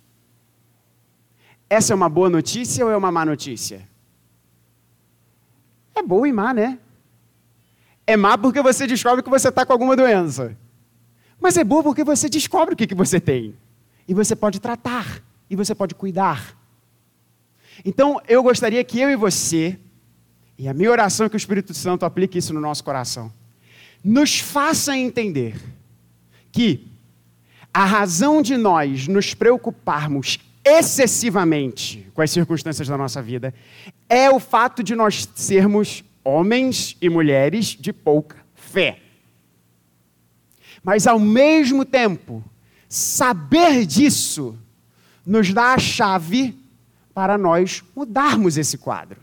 Essa 1.71 1.93
é 1.93 1.95
uma 1.95 2.09
boa 2.09 2.29
notícia 2.29 2.85
ou 2.85 2.91
é 2.91 2.97
uma 2.97 3.13
má 3.13 3.25
notícia? 3.25 3.89
É 5.95 6.03
boa 6.03 6.29
e 6.29 6.33
má, 6.33 6.53
né? 6.53 6.77
É 8.05 8.17
má 8.17 8.37
porque 8.37 8.61
você 8.61 8.85
descobre 8.85 9.23
que 9.23 9.31
você 9.31 9.49
está 9.49 9.65
com 9.65 9.73
alguma 9.73 9.95
doença. 9.95 10.59
Mas 11.41 11.57
é 11.57 11.63
boa 11.63 11.85
porque 11.85 12.03
você 12.03 12.29
descobre 12.29 12.75
o 12.75 12.77
que, 12.77 12.85
que 12.85 12.97
você 12.97 13.21
tem. 13.21 13.55
E 14.09 14.13
você 14.13 14.35
pode 14.35 14.59
tratar. 14.59 15.23
E 15.49 15.55
você 15.55 15.73
pode 15.73 15.95
cuidar. 15.95 16.59
Então, 17.85 18.21
eu 18.27 18.43
gostaria 18.43 18.83
que 18.83 18.99
eu 18.99 19.09
e 19.09 19.15
você, 19.15 19.79
e 20.59 20.67
a 20.67 20.75
minha 20.75 20.91
oração 20.91 21.27
é 21.27 21.29
que 21.29 21.37
o 21.37 21.39
Espírito 21.39 21.73
Santo 21.75 22.05
aplique 22.05 22.39
isso 22.39 22.53
no 22.53 22.61
nosso 22.61 22.83
coração, 22.83 23.33
nos 24.03 24.41
faça 24.41 24.97
entender 24.97 25.55
que 26.51 26.93
a 27.75 27.85
razão 27.85 28.41
de 28.41 28.57
nós 28.57 29.09
nos 29.09 29.35
preocuparmos 29.35 30.39
excessivamente 30.65 32.09
com 32.15 32.23
as 32.23 32.31
circunstâncias 32.31 32.87
da 32.87 32.97
nossa 32.97 33.21
vida 33.21 33.53
é 34.09 34.31
o 34.31 34.39
fato 34.39 34.81
de 34.81 34.95
nós 34.95 35.29
sermos 35.35 36.05
homens 36.23 36.97
e 37.03 37.11
mulheres 37.11 37.67
de 37.67 37.93
pouca 37.93 38.37
fé. 38.55 39.01
Mas, 40.85 41.09
ao 41.09 41.19
mesmo 41.19 41.85
tempo, 41.85 42.45
saber 42.89 43.85
disso 43.85 44.57
nos 45.27 45.53
dá 45.53 45.75
a 45.75 45.79
chave 45.79 46.57
para 47.13 47.37
nós 47.37 47.83
mudarmos 47.97 48.57
esse 48.57 48.79
quadro. 48.79 49.21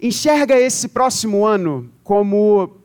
Enxerga 0.00 0.58
esse 0.58 0.88
próximo 0.88 1.46
ano 1.46 1.90
como 2.02 2.76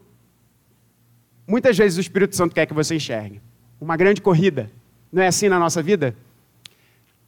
Muitas 1.48 1.78
vezes 1.78 1.98
o 1.98 2.02
Espírito 2.02 2.36
Santo 2.36 2.56
quer 2.56 2.66
que 2.66 2.74
você 2.74 2.96
enxergue. 2.96 3.42
Uma 3.80 3.98
grande 3.98 4.22
corrida. 4.22 4.72
Não 5.12 5.22
é 5.22 5.28
assim 5.28 5.50
na 5.50 5.60
nossa 5.60 5.84
vida? 5.84 6.16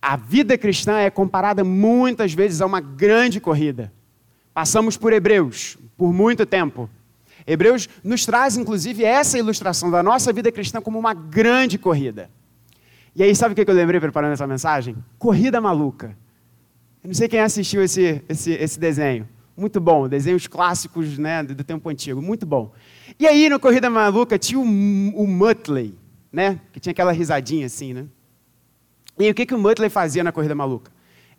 A 0.02 0.16
vida 0.16 0.58
cristã 0.58 1.00
é 1.00 1.10
comparada 1.10 1.64
muitas 1.64 2.34
vezes 2.34 2.62
a 2.62 2.66
uma 2.66 2.80
grande 2.80 3.40
corrida. 3.40 3.92
Passamos 4.54 4.96
por 4.98 5.12
Hebreus 5.12 5.78
por 5.98 6.14
muito 6.14 6.46
tempo. 6.46 6.90
Hebreus 7.48 7.88
nos 8.04 8.26
traz, 8.26 8.58
inclusive, 8.58 9.04
essa 9.04 9.38
ilustração 9.38 9.92
da 9.92 10.02
nossa 10.02 10.34
vida 10.34 10.52
cristã 10.52 10.82
como 10.82 10.98
uma 10.98 11.14
grande 11.14 11.78
corrida. 11.78 12.30
E 13.16 13.24
aí, 13.24 13.36
sabe 13.36 13.54
o 13.54 13.56
que 13.66 13.70
eu 13.70 13.76
lembrei 13.76 14.00
preparando 14.00 14.34
essa 14.34 14.48
mensagem? 14.48 14.96
Corrida 15.18 15.62
Maluca. 15.62 16.18
Eu 17.04 17.08
não 17.08 17.14
sei 17.14 17.28
quem 17.28 17.40
assistiu 17.40 17.84
esse, 17.84 18.22
esse, 18.28 18.52
esse 18.52 18.80
desenho. 18.80 19.28
Muito 19.58 19.80
bom, 19.80 20.08
desenhos 20.10 20.48
clássicos 20.48 21.18
né, 21.18 21.42
do 21.42 21.64
tempo 21.64 21.88
antigo, 21.90 22.22
muito 22.22 22.46
bom. 22.46 22.74
E 23.18 23.26
aí, 23.26 23.48
no 23.48 23.60
Corrida 23.60 23.90
Maluca, 23.90 24.38
tinha 24.38 24.60
o, 24.60 24.64
o 24.64 25.26
Muttley, 25.26 25.98
né, 26.32 26.60
que 26.74 26.80
tinha 26.80 26.92
aquela 26.92 27.14
risadinha 27.14 27.66
assim, 27.66 27.94
né? 27.94 28.06
E 29.18 29.30
o 29.30 29.34
que, 29.34 29.46
que 29.46 29.56
o 29.56 29.58
Muttley 29.58 29.90
fazia 29.90 30.26
na 30.26 30.34
Corrida 30.34 30.54
Maluca? 30.54 30.92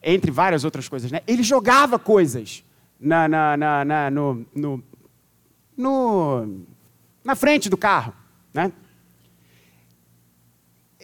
Entre 0.02 0.30
várias 0.30 0.64
outras 0.64 0.88
coisas, 0.88 1.12
né? 1.12 1.20
Ele 1.26 1.42
jogava 1.42 1.98
coisas 1.98 2.64
na, 2.98 3.28
na, 3.28 3.56
na, 3.56 3.84
na 3.84 4.10
no, 4.10 4.46
no, 4.54 4.84
no, 5.76 6.60
na 7.22 7.34
frente 7.34 7.68
do 7.68 7.76
carro, 7.76 8.14
né? 8.54 8.72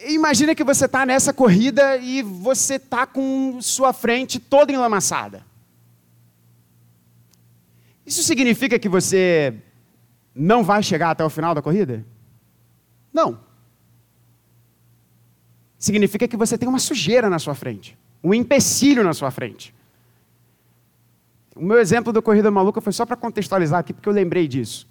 Imagina 0.07 0.55
que 0.55 0.63
você 0.63 0.85
está 0.85 1.05
nessa 1.05 1.31
corrida 1.31 1.97
e 1.97 2.23
você 2.23 2.75
está 2.75 3.05
com 3.05 3.61
sua 3.61 3.93
frente 3.93 4.39
toda 4.39 4.73
enlamaçada. 4.73 5.45
Isso 8.05 8.23
significa 8.23 8.77
que 8.77 8.89
você 8.89 9.53
não 10.35 10.63
vai 10.63 10.83
chegar 10.83 11.11
até 11.11 11.23
o 11.23 11.29
final 11.29 11.53
da 11.53 11.61
corrida? 11.61 12.05
Não. 13.13 13.39
Significa 15.77 16.27
que 16.27 16.37
você 16.37 16.57
tem 16.57 16.67
uma 16.67 16.79
sujeira 16.79 17.29
na 17.29 17.39
sua 17.39 17.53
frente, 17.53 17.97
um 18.23 18.33
empecilho 18.33 19.03
na 19.03 19.13
sua 19.13 19.31
frente. 19.31 19.73
O 21.55 21.63
meu 21.63 21.79
exemplo 21.79 22.11
da 22.11 22.21
corrida 22.21 22.49
maluca 22.49 22.81
foi 22.81 22.91
só 22.91 23.05
para 23.05 23.15
contextualizar 23.15 23.79
aqui, 23.79 23.93
porque 23.93 24.09
eu 24.09 24.13
lembrei 24.13 24.47
disso. 24.47 24.87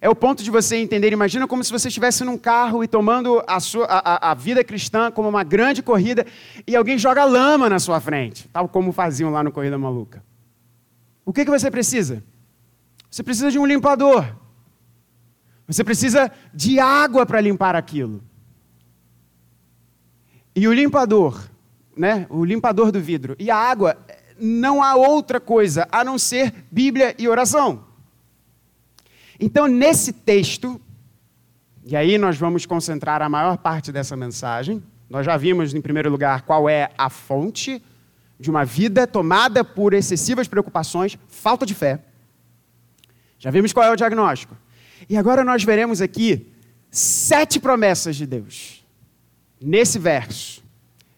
É 0.00 0.10
o 0.10 0.16
ponto 0.16 0.42
de 0.42 0.50
você 0.50 0.76
entender, 0.76 1.12
imagina 1.12 1.46
como 1.46 1.62
se 1.62 1.70
você 1.70 1.86
estivesse 1.86 2.24
num 2.24 2.36
carro 2.36 2.82
e 2.82 2.88
tomando 2.88 3.40
a, 3.46 3.60
sua, 3.60 3.86
a, 3.86 4.32
a 4.32 4.34
vida 4.34 4.64
cristã 4.64 5.12
como 5.12 5.28
uma 5.28 5.44
grande 5.44 5.80
corrida 5.80 6.26
e 6.66 6.74
alguém 6.74 6.98
joga 6.98 7.24
lama 7.24 7.70
na 7.70 7.78
sua 7.78 8.00
frente, 8.00 8.48
tal 8.48 8.68
como 8.68 8.90
faziam 8.90 9.30
lá 9.30 9.44
no 9.44 9.52
Corrida 9.52 9.78
Maluca. 9.78 10.24
O 11.24 11.32
que, 11.32 11.44
que 11.44 11.50
você 11.52 11.70
precisa? 11.70 12.20
Você 13.12 13.22
precisa 13.22 13.50
de 13.50 13.58
um 13.58 13.66
limpador. 13.66 14.24
Você 15.66 15.84
precisa 15.84 16.32
de 16.54 16.80
água 16.80 17.26
para 17.26 17.42
limpar 17.42 17.76
aquilo. 17.76 18.24
E 20.56 20.66
o 20.66 20.72
limpador, 20.72 21.46
né? 21.94 22.26
O 22.30 22.42
limpador 22.42 22.90
do 22.90 22.98
vidro 22.98 23.36
e 23.38 23.50
a 23.50 23.56
água, 23.56 23.98
não 24.40 24.82
há 24.82 24.96
outra 24.96 25.38
coisa 25.38 25.86
a 25.92 26.02
não 26.02 26.16
ser 26.18 26.54
Bíblia 26.70 27.14
e 27.18 27.28
oração. 27.28 27.84
Então, 29.38 29.66
nesse 29.66 30.14
texto, 30.14 30.80
e 31.84 31.94
aí 31.94 32.16
nós 32.16 32.38
vamos 32.38 32.64
concentrar 32.64 33.20
a 33.20 33.28
maior 33.28 33.58
parte 33.58 33.92
dessa 33.92 34.16
mensagem. 34.16 34.82
Nós 35.10 35.26
já 35.26 35.36
vimos, 35.36 35.74
em 35.74 35.82
primeiro 35.82 36.10
lugar, 36.10 36.42
qual 36.42 36.66
é 36.66 36.90
a 36.96 37.10
fonte 37.10 37.82
de 38.40 38.48
uma 38.50 38.64
vida 38.64 39.06
tomada 39.06 39.62
por 39.62 39.92
excessivas 39.92 40.48
preocupações, 40.48 41.18
falta 41.28 41.66
de 41.66 41.74
fé. 41.74 42.02
Já 43.42 43.50
vimos 43.50 43.72
qual 43.72 43.84
é 43.84 43.90
o 43.90 43.96
diagnóstico. 43.96 44.56
E 45.08 45.16
agora 45.16 45.42
nós 45.42 45.64
veremos 45.64 46.00
aqui 46.00 46.46
sete 46.88 47.58
promessas 47.58 48.14
de 48.14 48.24
Deus. 48.24 48.86
Nesse 49.60 49.98
verso. 49.98 50.62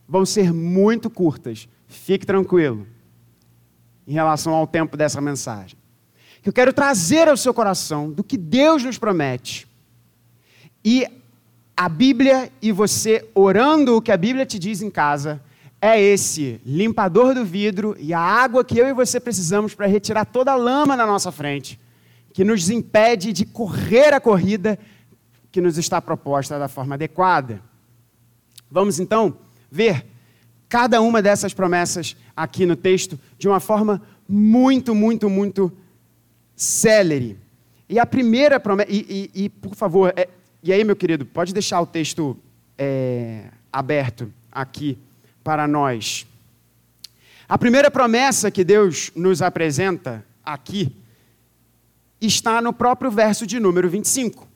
Vão 0.08 0.24
ser 0.24 0.50
muito 0.50 1.10
curtas. 1.10 1.68
Fique 1.86 2.24
tranquilo. 2.24 2.86
Em 4.08 4.14
relação 4.14 4.54
ao 4.54 4.66
tempo 4.66 4.96
dessa 4.96 5.20
mensagem. 5.20 5.76
Que 6.42 6.48
eu 6.48 6.52
quero 6.54 6.72
trazer 6.72 7.28
ao 7.28 7.36
seu 7.36 7.52
coração 7.52 8.10
do 8.10 8.24
que 8.24 8.38
Deus 8.38 8.82
nos 8.82 8.96
promete 8.96 9.68
E 10.82 11.06
a 11.76 11.90
Bíblia 11.90 12.50
e 12.62 12.72
você 12.72 13.28
orando 13.34 13.96
o 13.96 14.02
que 14.02 14.10
a 14.10 14.16
Bíblia 14.16 14.46
te 14.46 14.58
diz 14.58 14.80
em 14.80 14.88
casa 14.88 15.42
é 15.78 16.00
esse 16.00 16.58
limpador 16.64 17.34
do 17.34 17.44
vidro 17.44 17.94
e 17.98 18.14
a 18.14 18.18
água 18.18 18.64
que 18.64 18.78
eu 18.78 18.88
e 18.88 18.94
você 18.94 19.20
precisamos 19.20 19.74
para 19.74 19.86
retirar 19.86 20.24
toda 20.24 20.52
a 20.52 20.56
lama 20.56 20.96
na 20.96 21.04
nossa 21.04 21.30
frente, 21.30 21.78
que 22.34 22.42
nos 22.42 22.68
impede 22.68 23.32
de 23.32 23.46
correr 23.46 24.12
a 24.12 24.20
corrida 24.20 24.76
que 25.52 25.60
nos 25.60 25.78
está 25.78 26.02
proposta 26.02 26.58
da 26.58 26.66
forma 26.66 26.96
adequada. 26.96 27.62
Vamos 28.68 28.98
então 28.98 29.38
ver 29.70 30.04
cada 30.68 31.00
uma 31.00 31.22
dessas 31.22 31.54
promessas 31.54 32.16
aqui 32.36 32.66
no 32.66 32.74
texto 32.74 33.16
de 33.38 33.46
uma 33.46 33.60
forma 33.60 34.02
muito, 34.28 34.96
muito, 34.96 35.30
muito 35.30 35.72
célere. 36.56 37.38
E 37.88 38.00
a 38.00 38.04
primeira 38.04 38.58
promessa, 38.58 38.90
e, 38.90 39.30
e, 39.34 39.44
e 39.44 39.48
por 39.48 39.76
favor, 39.76 40.12
é, 40.16 40.28
e 40.60 40.72
aí, 40.72 40.82
meu 40.82 40.96
querido, 40.96 41.24
pode 41.24 41.54
deixar 41.54 41.80
o 41.80 41.86
texto 41.86 42.36
é, 42.76 43.44
aberto 43.72 44.32
aqui 44.50 44.98
para 45.44 45.68
nós. 45.68 46.26
A 47.48 47.56
primeira 47.56 47.92
promessa 47.92 48.50
que 48.50 48.64
Deus 48.64 49.12
nos 49.14 49.40
apresenta 49.40 50.24
aqui 50.44 50.96
está 52.26 52.60
no 52.60 52.72
próprio 52.72 53.10
verso 53.10 53.46
de 53.46 53.58
número 53.58 53.88
25. 53.88 54.48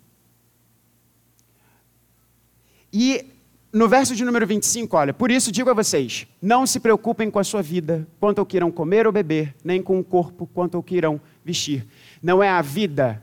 E 2.93 3.27
no 3.73 3.87
verso 3.87 4.17
de 4.17 4.25
número 4.25 4.47
25, 4.47 4.97
olha, 4.97 5.13
por 5.13 5.31
isso 5.31 5.53
digo 5.53 5.69
a 5.71 5.75
vocês: 5.75 6.27
não 6.41 6.67
se 6.67 6.81
preocupem 6.81 7.31
com 7.31 7.39
a 7.39 7.45
sua 7.45 7.63
vida, 7.63 8.07
quanto 8.19 8.39
ao 8.39 8.47
que 8.47 8.57
irão 8.57 8.71
comer 8.71 9.07
ou 9.07 9.13
beber, 9.13 9.55
nem 9.63 9.83
com 9.83 9.99
o 9.99 10.05
corpo, 10.05 10.47
quanto 10.47 10.77
ao 10.77 10.83
que 10.83 10.97
irão 10.97 11.21
vestir. 11.45 11.87
Não 12.23 12.43
é 12.43 12.49
a 12.49 12.63
vida 12.63 13.23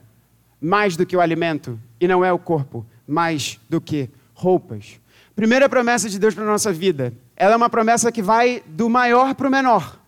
mais 0.60 0.96
do 0.96 1.04
que 1.04 1.16
o 1.16 1.20
alimento, 1.20 1.78
e 2.00 2.06
não 2.06 2.24
é 2.24 2.32
o 2.32 2.38
corpo 2.38 2.86
mais 3.06 3.58
do 3.68 3.80
que 3.80 4.08
roupas. 4.34 5.00
Primeira 5.34 5.68
promessa 5.68 6.08
de 6.08 6.18
Deus 6.18 6.34
para 6.34 6.44
a 6.44 6.46
nossa 6.46 6.72
vida, 6.72 7.12
ela 7.36 7.54
é 7.54 7.56
uma 7.56 7.68
promessa 7.68 8.10
que 8.10 8.22
vai 8.22 8.62
do 8.66 8.88
maior 8.88 9.34
para 9.34 9.48
o 9.48 9.50
menor. 9.50 10.00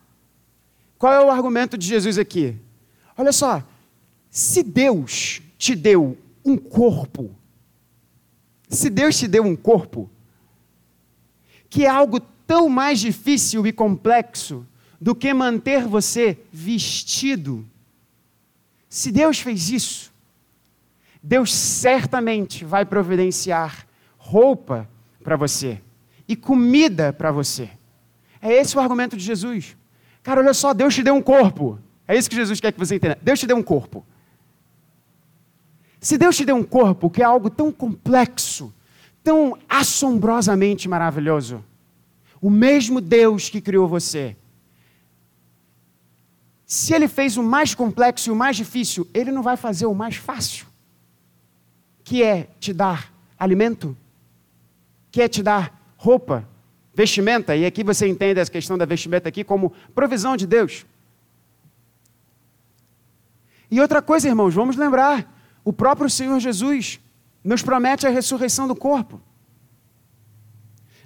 Qual 0.99 1.12
é 1.12 1.21
o 1.21 1.30
argumento 1.30 1.76
de 1.76 1.87
Jesus 1.87 2.18
aqui? 2.18 2.57
Olha 3.16 3.33
só, 3.33 3.62
se 4.31 4.63
Deus 4.63 5.43
te 5.57 5.75
deu 5.75 6.17
um 6.45 6.57
corpo, 6.57 7.35
se 8.69 8.91
Deus 8.91 9.19
te 9.19 9.27
deu 9.27 9.45
um 9.45 9.57
corpo, 9.57 10.11
que 11.69 11.85
é 11.85 11.89
algo 11.89 12.21
tão 12.47 12.69
mais 12.69 12.99
difícil 13.01 13.67
e 13.67 13.73
complexo 13.73 14.67
do 15.01 15.15
que 15.15 15.33
manter 15.33 15.87
você 15.87 16.39
vestido, 16.53 17.67
se 18.89 19.13
Deus 19.13 19.39
fez 19.39 19.71
isso, 19.71 20.13
Deus 21.23 21.55
certamente 21.55 22.65
vai 22.65 22.85
providenciar 22.85 23.87
roupa 24.17 24.89
para 25.23 25.37
você 25.37 25.81
e 26.27 26.37
comida 26.37 27.13
para 27.13 27.31
você. 27.31 27.71
É 28.41 28.53
esse 28.53 28.77
o 28.77 28.81
argumento 28.81 29.17
de 29.17 29.25
Jesus. 29.25 29.77
Cara, 30.23 30.41
olha 30.41 30.55
só, 30.55 30.73
Deus 30.73 30.95
te 30.95 31.03
deu 31.03 31.15
um 31.15 31.23
corpo. 31.23 31.79
É 32.07 32.17
isso 32.17 32.31
que 32.31 32.37
Jesus 32.37 32.61
quer 32.61 32.73
que 32.73 32.79
você 32.79 32.97
entenda. 32.97 33.19
Deus 33.21 33.41
te 33.41 33.47
deu 33.47 33.57
um 33.57 33.63
corpo. 33.63 34.05
Se 36.00 36.17
Deus 36.17 36.37
te 36.37 36.45
deu 36.45 36.57
um 36.57 36.64
corpo 36.64 37.11
que 37.11 37.23
é 37.23 37.25
algo 37.25 37.50
tão 37.50 37.73
complexo, 37.73 38.73
tão 39.23 39.59
assombrosamente 39.69 40.88
maravilhoso, 40.88 41.64
o 42.40 42.49
mesmo 42.49 43.00
Deus 43.00 43.49
que 43.49 43.61
criou 43.61 43.88
você, 43.88 44.37
se 46.64 46.95
Ele 46.95 47.09
fez 47.09 47.37
o 47.37 47.43
mais 47.43 47.75
complexo 47.75 48.28
e 48.28 48.33
o 48.33 48.37
mais 48.37 48.57
difícil, 48.57 49.09
Ele 49.12 49.31
não 49.31 49.43
vai 49.43 49.57
fazer 49.57 49.87
o 49.87 49.95
mais 49.95 50.17
fácil 50.17 50.69
que 52.09 52.23
é 52.23 52.49
te 52.59 52.73
dar 52.73 53.12
alimento, 53.38 53.95
que 55.11 55.21
é 55.21 55.28
te 55.28 55.43
dar 55.43 55.92
roupa, 55.99 56.49
vestimenta, 56.94 57.55
e 57.55 57.66
aqui 57.66 57.85
você 57.85 58.09
entende 58.09 58.40
a 58.40 58.46
questão 58.46 58.79
da 58.79 58.87
vestimenta 58.87 59.29
aqui 59.29 59.44
como 59.44 59.75
provisão 59.94 60.35
de 60.35 60.46
Deus. 60.46 60.87
E 63.70 63.79
outra 63.79 64.01
coisa, 64.01 64.27
irmãos, 64.27 64.55
vamos 64.55 64.75
lembrar, 64.75 65.38
o 65.64 65.73
próprio 65.73 66.09
Senhor 66.09 66.38
Jesus 66.40 67.01
nos 67.42 67.62
promete 67.62 68.07
a 68.07 68.11
ressurreição 68.11 68.66
do 68.68 68.75
corpo. 68.75 69.21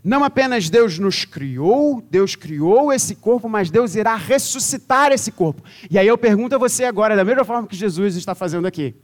Não 0.04 0.24
apenas 0.24 0.68
Deus 0.68 0.98
nos 0.98 1.24
criou, 1.24 2.02
Deus 2.10 2.34
criou 2.34 2.92
esse 2.92 3.14
corpo, 3.14 3.48
mas 3.48 3.70
Deus 3.70 3.94
irá 3.94 4.16
ressuscitar 4.16 5.12
esse 5.12 5.30
corpo. 5.30 5.62
E 5.88 5.96
aí 5.96 6.06
eu 6.06 6.18
pergunto 6.18 6.56
a 6.56 6.58
você 6.58 6.84
agora, 6.84 7.14
da 7.14 7.24
mesma 7.24 7.44
forma 7.44 7.68
que 7.68 7.76
Jesus 7.76 8.16
está 8.16 8.34
fazendo 8.34 8.66
aqui. 8.66 8.96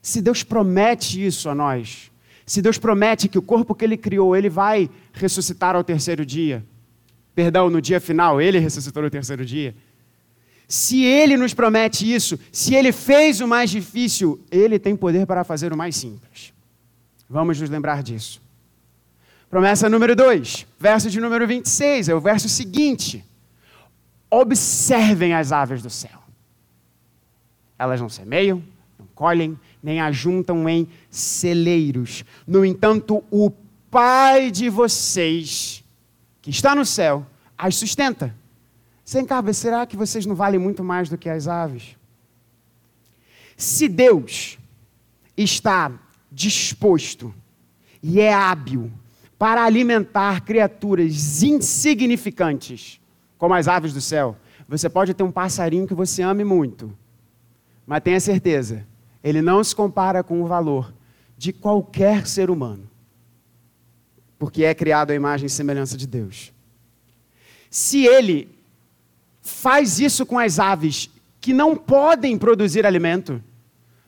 Se 0.00 0.20
Deus 0.20 0.42
promete 0.42 1.24
isso 1.24 1.48
a 1.48 1.54
nós, 1.54 2.10
se 2.44 2.60
Deus 2.60 2.78
promete 2.78 3.28
que 3.28 3.38
o 3.38 3.42
corpo 3.42 3.74
que 3.74 3.84
Ele 3.84 3.96
criou, 3.96 4.34
Ele 4.34 4.50
vai 4.50 4.90
ressuscitar 5.12 5.76
ao 5.76 5.84
terceiro 5.84 6.26
dia, 6.26 6.66
perdão, 7.32 7.70
no 7.70 7.80
dia 7.80 8.00
final, 8.00 8.40
Ele 8.40 8.58
ressuscitou 8.58 9.04
no 9.04 9.10
terceiro 9.10 9.44
dia. 9.44 9.76
Se 10.72 11.04
Ele 11.04 11.36
nos 11.36 11.52
promete 11.52 12.10
isso, 12.10 12.40
se 12.50 12.74
Ele 12.74 12.92
fez 12.92 13.42
o 13.42 13.46
mais 13.46 13.68
difícil, 13.68 14.42
Ele 14.50 14.78
tem 14.78 14.96
poder 14.96 15.26
para 15.26 15.44
fazer 15.44 15.70
o 15.70 15.76
mais 15.76 15.94
simples. 15.94 16.54
Vamos 17.28 17.60
nos 17.60 17.68
lembrar 17.68 18.02
disso. 18.02 18.40
Promessa 19.50 19.90
número 19.90 20.16
2, 20.16 20.66
verso 20.80 21.10
de 21.10 21.20
número 21.20 21.46
26, 21.46 22.08
é 22.08 22.14
o 22.14 22.20
verso 22.22 22.48
seguinte. 22.48 23.22
Observem 24.30 25.34
as 25.34 25.52
aves 25.52 25.82
do 25.82 25.90
céu. 25.90 26.22
Elas 27.78 28.00
não 28.00 28.08
semeiam, 28.08 28.64
não 28.98 29.06
colhem, 29.14 29.58
nem 29.82 30.00
ajuntam 30.00 30.66
em 30.70 30.88
celeiros. 31.10 32.24
No 32.46 32.64
entanto, 32.64 33.22
o 33.30 33.50
Pai 33.90 34.50
de 34.50 34.70
vocês, 34.70 35.84
que 36.40 36.48
está 36.48 36.74
no 36.74 36.86
céu, 36.86 37.26
as 37.58 37.76
sustenta. 37.76 38.34
Sem 39.04 39.24
cá, 39.24 39.42
será 39.52 39.86
que 39.86 39.96
vocês 39.96 40.26
não 40.26 40.34
valem 40.34 40.60
muito 40.60 40.84
mais 40.84 41.08
do 41.08 41.18
que 41.18 41.28
as 41.28 41.48
aves? 41.48 41.96
Se 43.56 43.88
Deus 43.88 44.58
está 45.36 45.92
disposto 46.30 47.34
e 48.02 48.20
é 48.20 48.32
hábil 48.32 48.90
para 49.38 49.64
alimentar 49.64 50.42
criaturas 50.42 51.42
insignificantes, 51.42 53.00
como 53.36 53.54
as 53.54 53.66
aves 53.66 53.92
do 53.92 54.00
céu, 54.00 54.36
você 54.68 54.88
pode 54.88 55.14
ter 55.14 55.22
um 55.22 55.32
passarinho 55.32 55.86
que 55.86 55.94
você 55.94 56.22
ame 56.22 56.44
muito, 56.44 56.96
mas 57.86 58.02
tenha 58.02 58.20
certeza, 58.20 58.86
ele 59.22 59.42
não 59.42 59.62
se 59.62 59.74
compara 59.74 60.22
com 60.22 60.42
o 60.42 60.46
valor 60.46 60.94
de 61.36 61.52
qualquer 61.52 62.26
ser 62.26 62.50
humano, 62.50 62.88
porque 64.38 64.64
é 64.64 64.74
criado 64.74 65.10
à 65.10 65.14
imagem 65.14 65.46
e 65.46 65.50
semelhança 65.50 65.96
de 65.96 66.06
Deus. 66.06 66.52
Se 67.68 68.06
ele 68.06 68.51
faz 69.42 69.98
isso 69.98 70.24
com 70.24 70.38
as 70.38 70.58
aves 70.58 71.10
que 71.40 71.52
não 71.52 71.76
podem 71.76 72.38
produzir 72.38 72.86
alimento, 72.86 73.42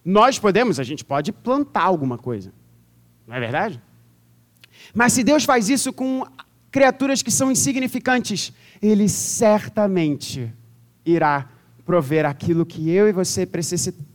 nós 0.04 0.38
podemos, 0.38 0.78
a 0.78 0.84
gente 0.84 1.04
pode 1.04 1.32
plantar 1.32 1.82
alguma 1.82 2.16
coisa, 2.16 2.52
não 3.26 3.34
é 3.34 3.40
verdade? 3.40 3.82
Mas 4.94 5.12
se 5.12 5.24
Deus 5.24 5.44
faz 5.44 5.68
isso 5.68 5.92
com 5.92 6.24
criaturas 6.70 7.22
que 7.22 7.30
são 7.30 7.50
insignificantes, 7.50 8.52
Ele 8.80 9.08
certamente 9.08 10.52
irá 11.04 11.48
prover 11.84 12.24
aquilo 12.24 12.64
que 12.64 12.90
eu 12.90 13.08
e 13.08 13.12
você 13.12 13.48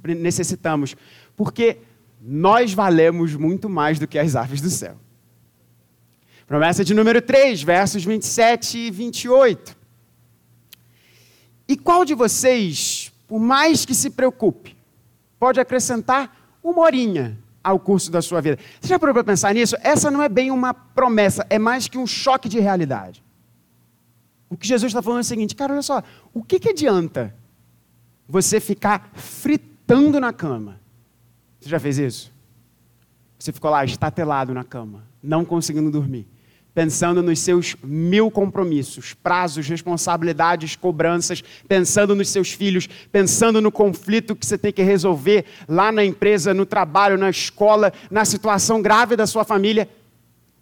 necessitamos, 0.04 0.96
porque 1.36 1.80
nós 2.22 2.74
valemos 2.74 3.36
muito 3.36 3.70
mais 3.70 4.00
do 4.00 4.08
que 4.08 4.18
as 4.18 4.36
aves 4.36 4.62
do 4.62 4.70
céu. 4.70 4.98
Promessa 6.48 6.84
de 6.84 6.94
número 6.94 7.22
3, 7.22 7.62
versos 7.62 8.04
27 8.04 8.78
e 8.78 8.92
28. 8.92 9.79
E 11.70 11.78
qual 11.78 12.04
de 12.04 12.16
vocês, 12.16 13.14
por 13.28 13.40
mais 13.40 13.86
que 13.86 13.94
se 13.94 14.10
preocupe, 14.10 14.76
pode 15.40 15.60
acrescentar 15.60 16.58
uma 16.64 16.82
horinha 16.82 17.38
ao 17.64 17.80
curso 17.80 18.10
da 18.10 18.24
sua 18.24 18.42
vida? 18.42 18.58
Você 18.82 18.88
já 18.88 18.98
parou 18.98 19.14
para 19.14 19.24
pensar 19.24 19.54
nisso? 19.54 19.76
Essa 19.82 20.10
não 20.10 20.24
é 20.24 20.28
bem 20.28 20.50
uma 20.50 20.74
promessa, 20.74 21.46
é 21.48 21.60
mais 21.60 21.88
que 21.88 22.00
um 22.00 22.08
choque 22.08 22.50
de 22.50 22.60
realidade. 22.60 23.24
O 24.50 24.58
que 24.58 24.68
Jesus 24.68 24.90
está 24.90 25.04
falando 25.04 25.20
é 25.20 25.22
o 25.22 25.26
seguinte, 25.26 25.56
cara, 25.56 25.74
olha 25.74 25.84
só, 25.84 26.02
o 26.34 26.44
que, 26.44 26.60
que 26.60 26.70
adianta 26.70 27.36
você 28.28 28.60
ficar 28.60 29.12
fritando 29.14 30.20
na 30.20 30.32
cama. 30.34 30.80
Você 31.60 31.70
já 31.70 31.80
fez 31.80 31.98
isso? 31.98 32.32
Você 33.40 33.52
ficou 33.52 33.72
lá 33.72 33.84
estatelado 33.86 34.54
na 34.54 34.64
cama, 34.64 35.04
não 35.22 35.46
conseguindo 35.46 35.90
dormir, 35.90 36.28
pensando 36.74 37.22
nos 37.22 37.40
seus 37.40 37.76
mil 37.84 38.30
compromissos, 38.30 39.14
prazos, 39.14 39.68
responsabilidades, 39.68 40.76
cobranças, 40.76 41.44
pensando 41.68 42.16
nos 42.16 42.30
seus 42.30 42.52
filhos, 42.52 42.88
pensando 43.12 43.62
no 43.62 43.72
conflito 43.72 44.36
que 44.36 44.46
você 44.46 44.58
tem 44.58 44.72
que 44.72 44.84
resolver 44.84 45.46
lá 45.68 45.92
na 45.92 46.04
empresa, 46.06 46.54
no 46.54 46.66
trabalho, 46.66 47.18
na 47.18 47.30
escola, 47.30 47.92
na 48.10 48.24
situação 48.26 48.82
grave 48.82 49.16
da 49.16 49.28
sua 49.28 49.44
família. 49.44 49.90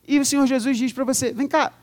E 0.07 0.19
o 0.19 0.25
Senhor 0.25 0.47
Jesus 0.47 0.77
diz 0.77 0.93
para 0.93 1.03
você: 1.03 1.33
vem 1.33 1.47
cá, 1.47 1.73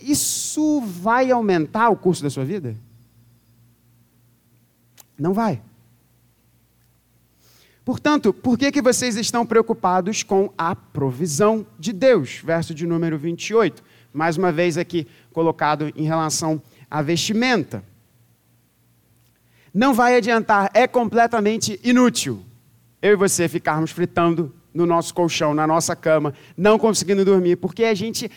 isso 0.00 0.80
vai 0.80 1.30
aumentar 1.30 1.90
o 1.90 1.96
curso 1.96 2.22
da 2.22 2.30
sua 2.30 2.44
vida? 2.44 2.76
Não 5.18 5.32
vai. 5.32 5.62
Portanto, 7.84 8.32
por 8.32 8.56
que, 8.56 8.72
que 8.72 8.80
vocês 8.80 9.16
estão 9.16 9.44
preocupados 9.44 10.22
com 10.22 10.50
a 10.56 10.74
provisão 10.74 11.66
de 11.78 11.92
Deus? 11.92 12.40
Verso 12.42 12.74
de 12.74 12.86
número 12.86 13.18
28. 13.18 13.82
Mais 14.12 14.36
uma 14.36 14.50
vez 14.50 14.78
aqui 14.78 15.06
colocado 15.32 15.92
em 15.94 16.04
relação 16.04 16.62
à 16.90 17.02
vestimenta. 17.02 17.84
Não 19.72 19.92
vai 19.92 20.16
adiantar, 20.16 20.70
é 20.72 20.86
completamente 20.86 21.78
inútil 21.82 22.44
eu 23.04 23.12
e 23.12 23.16
você 23.16 23.46
ficarmos 23.50 23.90
fritando 23.90 24.50
no 24.72 24.86
nosso 24.86 25.12
colchão, 25.12 25.52
na 25.52 25.66
nossa 25.66 25.94
cama, 25.94 26.32
não 26.56 26.78
conseguindo 26.78 27.22
dormir, 27.22 27.56
porque 27.56 27.84
a 27.84 27.92
gente, 27.92 28.30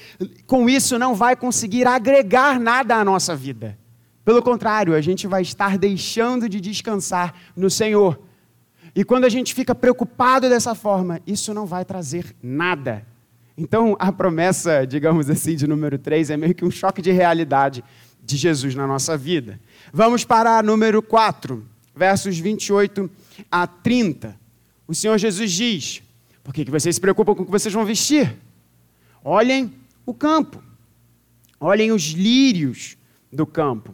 com 0.45 0.69
isso, 0.69 0.99
não 0.99 1.15
vai 1.15 1.37
conseguir 1.37 1.87
agregar 1.87 2.59
nada 2.59 2.97
à 2.97 3.05
nossa 3.05 3.33
vida. 3.33 3.79
Pelo 4.25 4.43
contrário, 4.43 4.93
a 4.93 4.99
gente 4.99 5.25
vai 5.25 5.41
estar 5.41 5.77
deixando 5.77 6.49
de 6.49 6.59
descansar 6.59 7.33
no 7.55 7.69
Senhor. 7.69 8.19
E 8.97 9.03
quando 9.03 9.25
a 9.25 9.29
gente 9.29 9.53
fica 9.53 9.75
preocupado 9.75 10.49
dessa 10.49 10.73
forma, 10.73 11.21
isso 11.27 11.53
não 11.53 11.67
vai 11.67 11.85
trazer 11.85 12.35
nada. 12.41 13.05
Então, 13.55 13.95
a 13.99 14.11
promessa, 14.11 14.87
digamos 14.87 15.29
assim, 15.29 15.55
de 15.55 15.67
número 15.67 15.99
3 15.99 16.31
é 16.31 16.35
meio 16.35 16.55
que 16.55 16.65
um 16.65 16.71
choque 16.71 16.99
de 16.99 17.11
realidade 17.11 17.83
de 18.23 18.35
Jesus 18.35 18.73
na 18.73 18.87
nossa 18.87 19.15
vida. 19.15 19.59
Vamos 19.93 20.25
para 20.25 20.63
número 20.63 21.03
4, 21.03 21.63
versos 21.95 22.39
28 22.39 23.07
a 23.51 23.67
30. 23.67 24.35
O 24.87 24.95
Senhor 24.95 25.19
Jesus 25.19 25.51
diz: 25.51 26.01
Por 26.43 26.51
que 26.51 26.65
vocês 26.65 26.95
se 26.95 26.99
preocupam 26.99 27.35
com 27.35 27.43
o 27.43 27.45
que 27.45 27.51
vocês 27.51 27.71
vão 27.71 27.85
vestir? 27.85 28.35
Olhem 29.23 29.71
o 30.07 30.13
campo, 30.13 30.59
olhem 31.59 31.91
os 31.91 32.01
lírios 32.13 32.97
do 33.31 33.45
campo. 33.45 33.93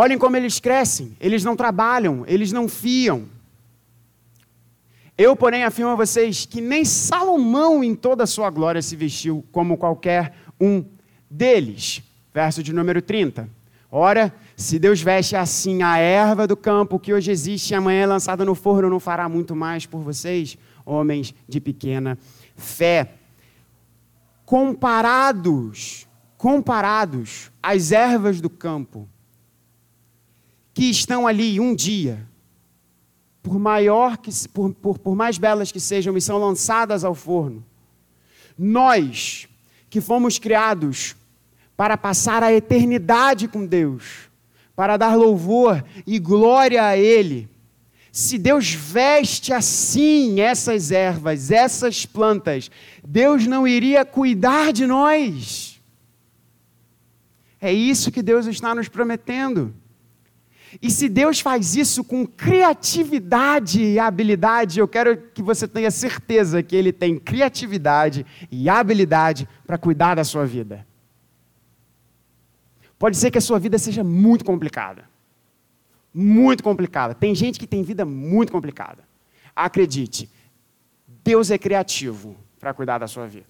Olhem 0.00 0.16
como 0.16 0.34
eles 0.34 0.58
crescem, 0.58 1.14
eles 1.20 1.44
não 1.44 1.54
trabalham, 1.54 2.24
eles 2.26 2.52
não 2.52 2.66
fiam. 2.66 3.28
Eu, 5.16 5.36
porém, 5.36 5.62
afirmo 5.62 5.90
a 5.90 5.94
vocês 5.94 6.46
que 6.46 6.58
nem 6.58 6.86
Salomão 6.86 7.84
em 7.84 7.94
toda 7.94 8.24
a 8.24 8.26
sua 8.26 8.48
glória 8.48 8.80
se 8.80 8.96
vestiu 8.96 9.44
como 9.52 9.76
qualquer 9.76 10.32
um 10.58 10.82
deles. 11.30 12.02
Verso 12.32 12.62
de 12.62 12.72
número 12.72 13.02
30. 13.02 13.46
Ora, 13.92 14.34
se 14.56 14.78
Deus 14.78 15.02
veste 15.02 15.36
assim 15.36 15.82
a 15.82 15.98
erva 15.98 16.46
do 16.46 16.56
campo 16.56 16.98
que 16.98 17.12
hoje 17.12 17.30
existe 17.30 17.72
e 17.72 17.74
amanhã 17.74 18.04
é 18.04 18.06
lançada 18.06 18.42
no 18.42 18.54
forno, 18.54 18.88
não 18.88 18.98
fará 18.98 19.28
muito 19.28 19.54
mais 19.54 19.84
por 19.84 20.00
vocês, 20.00 20.56
homens 20.86 21.34
de 21.46 21.60
pequena 21.60 22.16
fé. 22.56 23.16
Comparados, 24.46 26.08
comparados 26.38 27.52
às 27.62 27.92
ervas 27.92 28.40
do 28.40 28.48
campo, 28.48 29.06
que 30.72 30.84
estão 30.84 31.26
ali 31.26 31.58
um 31.60 31.74
dia, 31.74 32.26
por 33.42 33.58
maior 33.58 34.18
que 34.18 34.30
por, 34.48 34.72
por, 34.74 34.98
por 34.98 35.16
mais 35.16 35.38
belas 35.38 35.72
que 35.72 35.80
sejam, 35.80 36.16
e 36.16 36.20
são 36.20 36.38
lançadas 36.38 37.04
ao 37.04 37.14
forno. 37.14 37.64
Nós, 38.58 39.48
que 39.88 40.00
fomos 40.00 40.38
criados 40.38 41.16
para 41.76 41.96
passar 41.96 42.42
a 42.42 42.52
eternidade 42.52 43.48
com 43.48 43.64
Deus, 43.64 44.30
para 44.76 44.96
dar 44.96 45.14
louvor 45.16 45.84
e 46.06 46.18
glória 46.18 46.84
a 46.84 46.96
Ele. 46.96 47.48
Se 48.12 48.36
Deus 48.36 48.72
veste 48.72 49.52
assim 49.52 50.40
essas 50.40 50.90
ervas, 50.90 51.50
essas 51.50 52.04
plantas, 52.04 52.70
Deus 53.06 53.46
não 53.46 53.66
iria 53.66 54.04
cuidar 54.04 54.72
de 54.72 54.86
nós. 54.86 55.80
É 57.60 57.72
isso 57.72 58.10
que 58.10 58.22
Deus 58.22 58.46
está 58.46 58.74
nos 58.74 58.88
prometendo. 58.88 59.74
E 60.80 60.90
se 60.90 61.08
Deus 61.08 61.40
faz 61.40 61.74
isso 61.74 62.04
com 62.04 62.26
criatividade 62.26 63.82
e 63.82 63.98
habilidade, 63.98 64.78
eu 64.78 64.86
quero 64.86 65.16
que 65.16 65.42
você 65.42 65.66
tenha 65.66 65.90
certeza 65.90 66.62
que 66.62 66.76
Ele 66.76 66.92
tem 66.92 67.18
criatividade 67.18 68.24
e 68.50 68.68
habilidade 68.68 69.48
para 69.66 69.78
cuidar 69.78 70.14
da 70.14 70.24
sua 70.24 70.46
vida. 70.46 70.86
Pode 72.98 73.16
ser 73.16 73.30
que 73.30 73.38
a 73.38 73.40
sua 73.40 73.58
vida 73.58 73.78
seja 73.78 74.04
muito 74.04 74.44
complicada. 74.44 75.04
Muito 76.12 76.62
complicada. 76.62 77.14
Tem 77.14 77.34
gente 77.34 77.58
que 77.58 77.66
tem 77.66 77.82
vida 77.82 78.04
muito 78.04 78.52
complicada. 78.52 79.02
Acredite, 79.56 80.30
Deus 81.24 81.50
é 81.50 81.58
criativo 81.58 82.36
para 82.60 82.74
cuidar 82.74 82.98
da 82.98 83.08
sua 83.08 83.26
vida. 83.26 83.46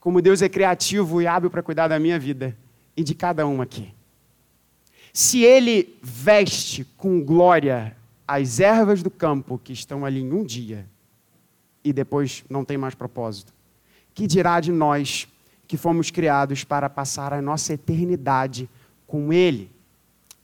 Como 0.00 0.20
Deus 0.20 0.42
é 0.42 0.48
criativo 0.48 1.22
e 1.22 1.26
hábil 1.26 1.50
para 1.50 1.62
cuidar 1.62 1.88
da 1.88 1.98
minha 1.98 2.18
vida 2.18 2.56
e 2.96 3.04
de 3.04 3.14
cada 3.14 3.46
um 3.46 3.60
aqui. 3.60 3.92
Se 5.16 5.44
Ele 5.44 5.96
veste 6.02 6.84
com 6.96 7.22
glória 7.22 7.96
as 8.26 8.58
ervas 8.58 9.00
do 9.00 9.08
campo 9.08 9.60
que 9.62 9.72
estão 9.72 10.04
ali 10.04 10.20
em 10.20 10.32
um 10.32 10.42
dia 10.44 10.86
e 11.84 11.92
depois 11.92 12.42
não 12.50 12.64
tem 12.64 12.76
mais 12.76 12.96
propósito, 12.96 13.52
que 14.12 14.26
dirá 14.26 14.58
de 14.58 14.72
nós 14.72 15.28
que 15.68 15.76
fomos 15.76 16.10
criados 16.10 16.64
para 16.64 16.90
passar 16.90 17.32
a 17.32 17.40
nossa 17.40 17.74
eternidade 17.74 18.68
com 19.06 19.32
Ele. 19.32 19.70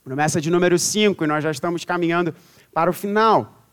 Promessa 0.05 0.39
de 0.39 0.49
número 0.49 0.79
5, 0.79 1.21
e 1.21 1.27
nós 1.27 1.43
já 1.43 1.51
estamos 1.51 1.83
caminhando 1.83 2.33
para 2.73 2.89
o 2.89 2.93
final. 2.93 3.65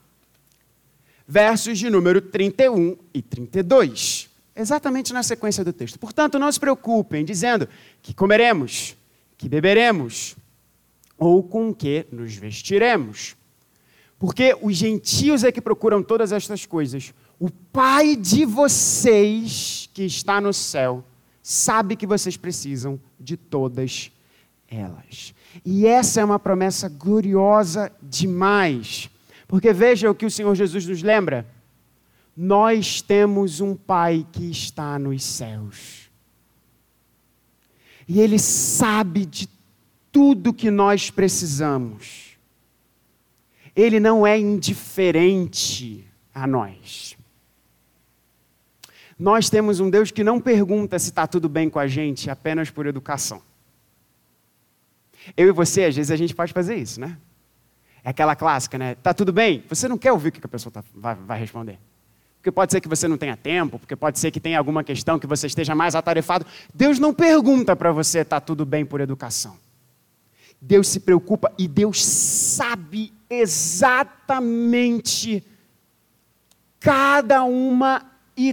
Versos 1.28 1.78
de 1.78 1.88
número 1.88 2.20
31 2.20 2.96
e 3.14 3.22
32. 3.22 4.28
Exatamente 4.56 5.12
na 5.12 5.22
sequência 5.22 5.64
do 5.64 5.72
texto. 5.72 5.96
Portanto, 5.96 6.40
não 6.40 6.50
se 6.50 6.58
preocupem 6.58 7.24
dizendo 7.24 7.68
que 8.02 8.12
comeremos, 8.12 8.96
que 9.36 9.48
beberemos, 9.48 10.36
ou 11.18 11.42
com 11.42 11.74
que 11.74 12.06
nos 12.12 12.34
vestiremos. 12.34 13.36
Porque 14.18 14.56
os 14.62 14.76
gentios 14.76 15.44
é 15.44 15.52
que 15.52 15.60
procuram 15.60 16.02
todas 16.02 16.32
estas 16.32 16.64
coisas. 16.64 17.12
O 17.38 17.50
Pai 17.50 18.16
de 18.16 18.44
vocês, 18.44 19.88
que 19.92 20.04
está 20.04 20.40
no 20.40 20.52
céu, 20.52 21.04
sabe 21.42 21.96
que 21.96 22.06
vocês 22.06 22.36
precisam 22.36 23.00
de 23.18 23.36
todas 23.36 24.10
elas. 24.68 25.34
E 25.64 25.86
essa 25.86 26.20
é 26.20 26.24
uma 26.24 26.38
promessa 26.38 26.88
gloriosa 26.88 27.92
demais. 28.02 29.08
Porque 29.46 29.72
veja 29.72 30.10
o 30.10 30.14
que 30.14 30.26
o 30.26 30.30
Senhor 30.30 30.54
Jesus 30.54 30.86
nos 30.86 31.02
lembra. 31.02 31.46
Nós 32.36 33.00
temos 33.00 33.60
um 33.60 33.74
Pai 33.74 34.26
que 34.32 34.50
está 34.50 34.98
nos 34.98 35.24
céus. 35.24 36.10
E 38.06 38.20
Ele 38.20 38.38
sabe 38.38 39.26
de 39.26 39.48
tudo 40.12 40.52
que 40.52 40.70
nós 40.70 41.10
precisamos. 41.10 42.36
Ele 43.74 44.00
não 44.00 44.26
é 44.26 44.38
indiferente 44.38 46.04
a 46.34 46.46
nós. 46.46 47.16
Nós 49.18 49.50
temos 49.50 49.80
um 49.80 49.90
Deus 49.90 50.10
que 50.10 50.22
não 50.22 50.40
pergunta 50.40 50.98
se 50.98 51.10
está 51.10 51.26
tudo 51.26 51.48
bem 51.48 51.68
com 51.68 51.78
a 51.78 51.88
gente 51.88 52.30
apenas 52.30 52.70
por 52.70 52.86
educação. 52.86 53.42
Eu 55.36 55.48
e 55.48 55.52
você, 55.52 55.84
às 55.84 55.96
vezes, 55.96 56.10
a 56.10 56.16
gente 56.16 56.34
pode 56.34 56.52
fazer 56.52 56.76
isso, 56.76 57.00
né? 57.00 57.18
É 58.04 58.10
aquela 58.10 58.36
clássica, 58.36 58.78
né? 58.78 58.94
Tá 58.94 59.12
tudo 59.12 59.32
bem? 59.32 59.64
Você 59.68 59.88
não 59.88 59.98
quer 59.98 60.12
ouvir 60.12 60.28
o 60.28 60.32
que 60.32 60.40
a 60.44 60.48
pessoa 60.48 60.72
tá, 60.72 60.84
vai, 60.94 61.14
vai 61.14 61.38
responder. 61.38 61.78
Porque 62.38 62.52
pode 62.52 62.72
ser 62.72 62.80
que 62.80 62.88
você 62.88 63.08
não 63.08 63.18
tenha 63.18 63.36
tempo, 63.36 63.78
porque 63.78 63.96
pode 63.96 64.18
ser 64.18 64.30
que 64.30 64.38
tenha 64.38 64.56
alguma 64.56 64.84
questão 64.84 65.18
que 65.18 65.26
você 65.26 65.48
esteja 65.48 65.74
mais 65.74 65.96
atarefado. 65.96 66.46
Deus 66.72 67.00
não 67.00 67.12
pergunta 67.12 67.74
para 67.74 67.90
você, 67.90 68.20
está 68.20 68.40
tudo 68.40 68.64
bem 68.64 68.86
por 68.86 69.00
educação. 69.00 69.58
Deus 70.60 70.88
se 70.88 71.00
preocupa 71.00 71.50
e 71.56 71.66
Deus 71.68 72.04
sabe 72.04 73.12
exatamente 73.30 75.44
cada 76.80 77.44
uma 77.44 78.10
e 78.36 78.52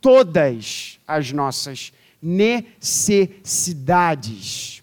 todas 0.00 1.00
as 1.06 1.30
nossas 1.32 1.92
necessidades. 2.22 4.82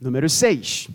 Número 0.00 0.28
6. 0.28 0.88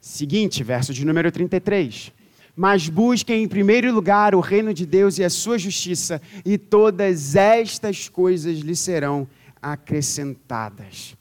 Seguinte, 0.00 0.64
verso 0.64 0.94
de 0.94 1.04
número 1.04 1.30
33. 1.30 2.10
Mas 2.56 2.88
busquem 2.88 3.44
em 3.44 3.48
primeiro 3.48 3.92
lugar 3.92 4.34
o 4.34 4.40
reino 4.40 4.72
de 4.72 4.86
Deus 4.86 5.18
e 5.18 5.24
a 5.24 5.30
sua 5.30 5.58
justiça, 5.58 6.20
e 6.44 6.58
todas 6.58 7.36
estas 7.36 8.08
coisas 8.08 8.58
lhe 8.58 8.74
serão 8.74 9.28
acrescentadas. 9.60 11.17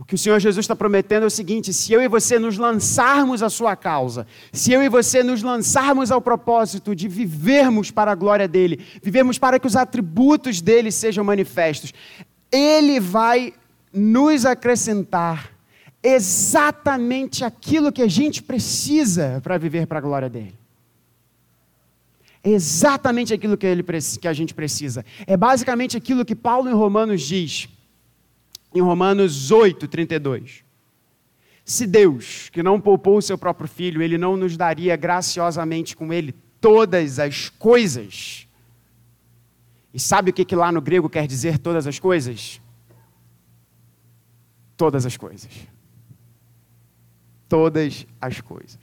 O 0.00 0.04
que 0.04 0.14
o 0.14 0.18
Senhor 0.18 0.40
Jesus 0.40 0.64
está 0.64 0.74
prometendo 0.74 1.24
é 1.24 1.26
o 1.26 1.30
seguinte: 1.30 1.74
se 1.74 1.92
eu 1.92 2.00
e 2.00 2.08
você 2.08 2.38
nos 2.38 2.56
lançarmos 2.56 3.42
à 3.42 3.50
sua 3.50 3.76
causa, 3.76 4.26
se 4.50 4.72
eu 4.72 4.82
e 4.82 4.88
você 4.88 5.22
nos 5.22 5.42
lançarmos 5.42 6.10
ao 6.10 6.22
propósito 6.22 6.96
de 6.96 7.06
vivermos 7.06 7.90
para 7.90 8.10
a 8.10 8.14
glória 8.14 8.48
dele, 8.48 8.82
vivermos 9.02 9.38
para 9.38 9.60
que 9.60 9.66
os 9.66 9.76
atributos 9.76 10.62
dele 10.62 10.90
sejam 10.90 11.22
manifestos, 11.22 11.92
ele 12.50 12.98
vai 12.98 13.52
nos 13.92 14.46
acrescentar 14.46 15.50
exatamente 16.02 17.44
aquilo 17.44 17.92
que 17.92 18.00
a 18.00 18.08
gente 18.08 18.42
precisa 18.42 19.38
para 19.42 19.58
viver 19.58 19.86
para 19.86 19.98
a 19.98 20.00
glória 20.00 20.30
dele. 20.30 20.54
Exatamente 22.42 23.34
aquilo 23.34 23.54
que, 23.54 23.66
ele, 23.66 23.84
que 24.18 24.26
a 24.26 24.32
gente 24.32 24.54
precisa. 24.54 25.04
É 25.26 25.36
basicamente 25.36 25.94
aquilo 25.94 26.24
que 26.24 26.34
Paulo 26.34 26.70
em 26.70 26.72
Romanos 26.72 27.20
diz 27.20 27.68
em 28.74 28.80
Romanos 28.80 29.50
8, 29.50 29.88
32. 29.88 30.64
Se 31.64 31.86
Deus, 31.86 32.48
que 32.50 32.62
não 32.62 32.80
poupou 32.80 33.18
o 33.18 33.22
seu 33.22 33.38
próprio 33.38 33.68
filho, 33.68 34.02
ele 34.02 34.18
não 34.18 34.36
nos 34.36 34.56
daria 34.56 34.96
graciosamente 34.96 35.96
com 35.96 36.12
ele 36.12 36.34
todas 36.60 37.18
as 37.18 37.48
coisas. 37.48 38.48
E 39.92 39.98
sabe 39.98 40.30
o 40.30 40.32
que, 40.32 40.44
que 40.44 40.56
lá 40.56 40.70
no 40.70 40.80
grego 40.80 41.08
quer 41.08 41.26
dizer 41.26 41.58
todas 41.58 41.86
as 41.86 41.98
coisas? 41.98 42.60
Todas 44.76 45.04
as 45.04 45.16
coisas. 45.16 45.50
Todas 47.48 48.06
as 48.20 48.40
coisas. 48.40 48.78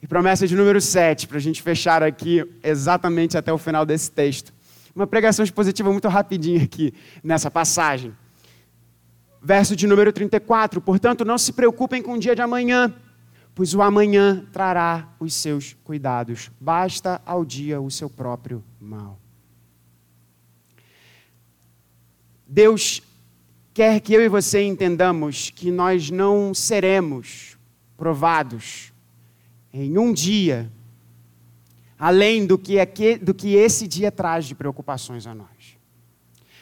E 0.00 0.06
promessa 0.06 0.46
de 0.46 0.54
número 0.54 0.80
7, 0.80 1.26
para 1.26 1.38
a 1.38 1.40
gente 1.40 1.60
fechar 1.60 2.02
aqui 2.02 2.44
exatamente 2.62 3.36
até 3.36 3.52
o 3.52 3.58
final 3.58 3.84
desse 3.84 4.10
texto. 4.10 4.54
Uma 4.94 5.06
pregação 5.06 5.44
expositiva 5.44 5.92
muito 5.92 6.08
rapidinha 6.08 6.62
aqui 6.62 6.94
nessa 7.22 7.50
passagem. 7.50 8.14
Verso 9.40 9.76
de 9.76 9.86
número 9.86 10.12
34. 10.12 10.80
Portanto, 10.80 11.24
não 11.24 11.38
se 11.38 11.52
preocupem 11.52 12.02
com 12.02 12.14
o 12.14 12.18
dia 12.18 12.34
de 12.34 12.42
amanhã, 12.42 12.92
pois 13.54 13.74
o 13.74 13.82
amanhã 13.82 14.44
trará 14.52 15.08
os 15.20 15.34
seus 15.34 15.76
cuidados. 15.84 16.50
Basta 16.60 17.20
ao 17.24 17.44
dia 17.44 17.80
o 17.80 17.90
seu 17.90 18.10
próprio 18.10 18.62
mal. 18.80 19.18
Deus 22.46 23.02
quer 23.74 24.00
que 24.00 24.14
eu 24.14 24.22
e 24.22 24.28
você 24.28 24.62
entendamos 24.62 25.50
que 25.50 25.70
nós 25.70 26.10
não 26.10 26.54
seremos 26.54 27.56
provados 27.96 28.92
em 29.72 29.98
um 29.98 30.12
dia, 30.12 30.70
além 31.98 32.46
do 32.46 32.56
que, 32.56 32.80
aqui, 32.80 33.16
do 33.16 33.34
que 33.34 33.54
esse 33.54 33.86
dia 33.86 34.10
traz 34.10 34.46
de 34.46 34.54
preocupações 34.54 35.26
a 35.26 35.34
nós. 35.34 35.76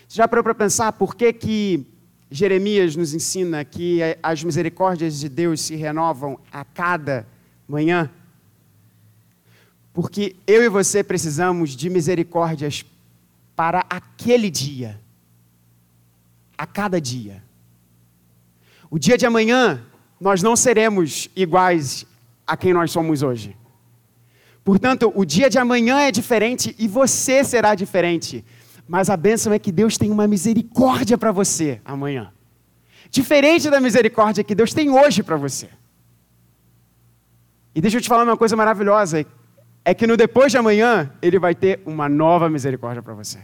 Você 0.08 0.16
já 0.16 0.26
parou 0.26 0.42
para 0.42 0.54
pensar 0.54 0.92
por 0.92 1.14
que, 1.14 1.32
que 1.32 1.86
Jeremias 2.30 2.96
nos 2.96 3.14
ensina 3.14 3.64
que 3.64 4.00
as 4.22 4.42
misericórdias 4.42 5.20
de 5.20 5.28
Deus 5.28 5.60
se 5.60 5.76
renovam 5.76 6.38
a 6.50 6.64
cada 6.64 7.26
manhã? 7.68 8.10
Porque 9.92 10.36
eu 10.46 10.62
e 10.62 10.68
você 10.68 11.02
precisamos 11.02 11.70
de 11.70 11.88
misericórdias 11.88 12.84
para 13.54 13.84
aquele 13.88 14.50
dia 14.50 15.00
a 16.58 16.66
cada 16.66 17.00
dia. 17.00 17.42
O 18.90 18.98
dia 18.98 19.16
de 19.16 19.26
amanhã, 19.26 19.82
nós 20.20 20.42
não 20.42 20.56
seremos 20.56 21.28
iguais 21.34 22.06
a 22.46 22.56
quem 22.56 22.72
nós 22.72 22.90
somos 22.90 23.22
hoje. 23.22 23.56
Portanto, 24.64 25.12
o 25.14 25.24
dia 25.24 25.48
de 25.48 25.58
amanhã 25.58 26.00
é 26.00 26.10
diferente 26.10 26.74
e 26.78 26.88
você 26.88 27.44
será 27.44 27.74
diferente. 27.74 28.44
Mas 28.88 29.10
a 29.10 29.16
bênção 29.16 29.52
é 29.52 29.58
que 29.58 29.72
Deus 29.72 29.98
tem 29.98 30.10
uma 30.10 30.28
misericórdia 30.28 31.18
para 31.18 31.32
você 31.32 31.80
amanhã. 31.84 32.32
Diferente 33.10 33.68
da 33.70 33.80
misericórdia 33.80 34.44
que 34.44 34.54
Deus 34.54 34.72
tem 34.72 34.90
hoje 34.90 35.22
para 35.22 35.36
você. 35.36 35.68
E 37.74 37.80
deixa 37.80 37.96
eu 37.96 38.00
te 38.00 38.08
falar 38.08 38.22
uma 38.22 38.36
coisa 38.36 38.56
maravilhosa: 38.56 39.24
é 39.84 39.94
que 39.94 40.06
no 40.06 40.16
depois 40.16 40.50
de 40.50 40.58
amanhã, 40.58 41.12
Ele 41.20 41.38
vai 41.38 41.54
ter 41.54 41.80
uma 41.84 42.08
nova 42.08 42.48
misericórdia 42.48 43.02
para 43.02 43.14
você. 43.14 43.38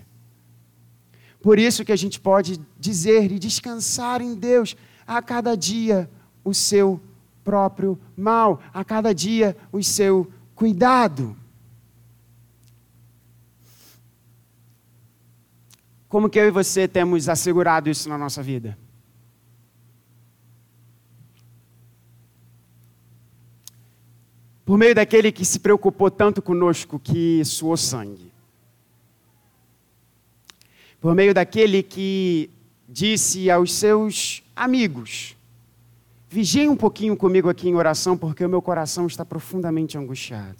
Por 1.42 1.58
isso 1.58 1.84
que 1.84 1.92
a 1.92 1.96
gente 1.96 2.20
pode 2.20 2.60
dizer 2.78 3.30
e 3.30 3.38
descansar 3.38 4.20
em 4.22 4.34
Deus 4.34 4.76
a 5.06 5.20
cada 5.20 5.56
dia 5.56 6.08
o 6.44 6.54
seu 6.54 7.00
próprio 7.42 7.98
mal, 8.16 8.60
a 8.72 8.84
cada 8.84 9.12
dia 9.12 9.56
o 9.72 9.82
seu 9.82 10.30
cuidado. 10.54 11.36
Como 16.12 16.28
que 16.28 16.38
eu 16.38 16.46
e 16.46 16.50
você 16.50 16.86
temos 16.86 17.26
assegurado 17.26 17.88
isso 17.88 18.06
na 18.06 18.18
nossa 18.18 18.42
vida? 18.42 18.76
Por 24.62 24.76
meio 24.76 24.94
daquele 24.94 25.32
que 25.32 25.42
se 25.42 25.58
preocupou 25.58 26.10
tanto 26.10 26.42
conosco 26.42 26.98
que 26.98 27.42
suou 27.46 27.78
sangue 27.78 28.30
por 31.00 31.14
meio 31.14 31.32
daquele 31.32 31.82
que 31.82 32.50
disse 32.86 33.50
aos 33.50 33.72
seus 33.72 34.42
amigos: 34.54 35.34
Vigiem 36.28 36.68
um 36.68 36.76
pouquinho 36.76 37.16
comigo 37.16 37.48
aqui 37.48 37.70
em 37.70 37.74
oração, 37.74 38.18
porque 38.18 38.44
o 38.44 38.50
meu 38.50 38.60
coração 38.60 39.06
está 39.06 39.24
profundamente 39.24 39.96
angustiado. 39.96 40.58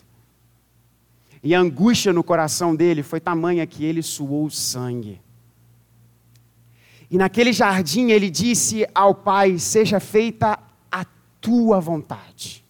E 1.42 1.54
a 1.54 1.60
angústia 1.60 2.10
no 2.10 2.24
coração 2.24 2.74
dele 2.74 3.02
foi 3.02 3.20
tamanha 3.20 3.66
que 3.66 3.84
ele 3.84 4.02
suou 4.02 4.48
sangue. 4.48 5.20
E 7.12 7.18
naquele 7.18 7.52
jardim 7.52 8.10
ele 8.10 8.30
disse 8.30 8.86
ao 8.94 9.14
Pai: 9.14 9.58
Seja 9.58 10.00
feita 10.00 10.58
a 10.90 11.04
tua 11.42 11.78
vontade. 11.78 12.64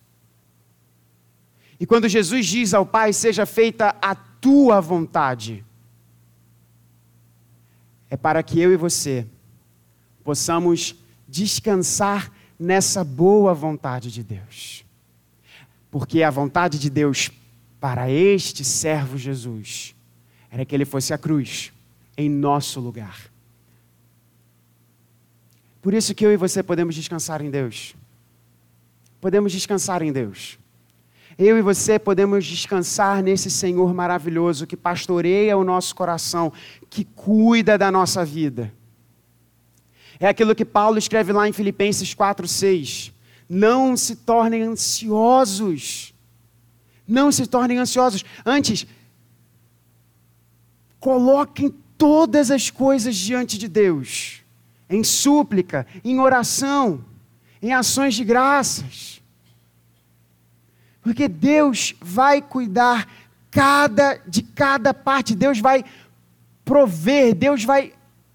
E 1.79 1.87
quando 1.87 2.09
Jesus 2.09 2.47
diz 2.47 2.75
ao 2.75 2.85
Pai: 2.85 3.13
Seja 3.13 3.47
feita 3.47 3.95
a 4.03 4.17
tua 4.17 4.81
vontade, 4.81 5.65
é 8.11 8.17
para 8.17 8.43
que 8.43 8.59
eu 8.59 8.73
e 8.73 8.77
você 8.77 9.25
possamos 10.25 10.97
descansar 11.29 12.33
nessa 12.59 13.05
boa 13.05 13.55
vontade 13.55 14.11
de 14.11 14.25
Deus. 14.25 14.85
Porque 15.89 16.21
a 16.21 16.31
vontade 16.31 16.81
de 16.81 16.91
Deus 16.91 17.31
para 17.79 18.11
este 18.11 18.65
servo 18.65 19.17
Jesus 19.17 19.95
era 20.51 20.65
que 20.65 20.75
ele 20.75 20.85
fosse 20.85 21.15
a 21.15 21.19
cruz 21.19 21.73
em 22.17 22.29
nosso 22.29 22.81
lugar. 22.81 23.32
Por 25.83 25.93
isso 25.93 26.15
que 26.15 26.25
eu 26.25 26.33
e 26.33 26.37
você 26.37 26.63
podemos 26.63 26.95
descansar 26.95 27.43
em 27.43 27.51
Deus. 27.51 27.95
Podemos 29.21 29.53
descansar 29.53 30.01
em 30.01 30.13
Deus. 30.13 30.59
Eu 31.37 31.59
e 31.59 31.63
você 31.63 31.99
podemos 31.99 32.47
descansar 32.47 33.23
nesse 33.23 33.51
Senhor 33.51 33.93
maravilhoso 33.93 34.67
que 34.67 34.77
pastoreia 34.77 35.57
o 35.57 35.65
nosso 35.65 35.95
coração, 35.95 36.53
que 36.89 37.05
cuida 37.05 37.77
da 37.77 37.91
nossa 37.91 38.25
vida. 38.25 38.73
É 40.21 40.29
aquilo 40.29 40.55
que 40.55 40.65
Paulo 40.65 40.99
escreve 40.99 41.33
lá 41.33 41.49
em 41.49 41.53
Filipenses 41.53 42.15
4:6. 42.15 43.13
Não 43.49 43.97
se 43.97 44.15
tornem 44.15 44.63
ansiosos. 44.63 46.15
Não 47.09 47.33
se 47.33 47.47
tornem 47.47 47.79
ansiosos. 47.79 48.25
Antes, 48.47 48.87
coloquem 51.01 51.75
todas 51.99 52.51
as 52.53 52.71
coisas 52.71 53.17
diante 53.17 53.59
de 53.59 53.67
Deus, 53.67 54.42
em 54.89 55.03
súplica, 55.03 55.87
em 56.05 56.19
oração, 56.19 57.05
em 57.61 57.73
ações 57.73 58.15
de 58.15 58.25
graças. 58.25 59.23
Porque 61.01 61.29
Deus 61.29 61.95
vai 62.01 62.41
cuidar 62.41 63.09
cada, 63.51 64.17
de 64.27 64.43
cada 64.43 64.95
parte, 64.95 65.35
Deus 65.35 65.59
vai 65.59 65.85
prover, 66.65 67.35
Deus 67.35 67.65
vai 67.65 67.93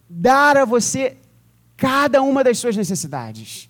dar 0.10 0.58
a 0.58 0.66
você 0.66 1.18
cada 1.76 2.22
uma 2.22 2.44
das 2.44 2.58
suas 2.58 2.76
necessidades. 2.76 3.70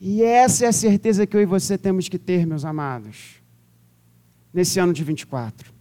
E 0.00 0.22
essa 0.22 0.66
é 0.66 0.68
a 0.68 0.72
certeza 0.72 1.26
que 1.26 1.36
eu 1.36 1.40
e 1.40 1.46
você 1.46 1.78
temos 1.78 2.08
que 2.08 2.18
ter, 2.18 2.46
meus 2.46 2.64
amados, 2.64 3.42
nesse 4.52 4.78
ano 4.78 4.92
de 4.92 5.02
24. 5.02 5.72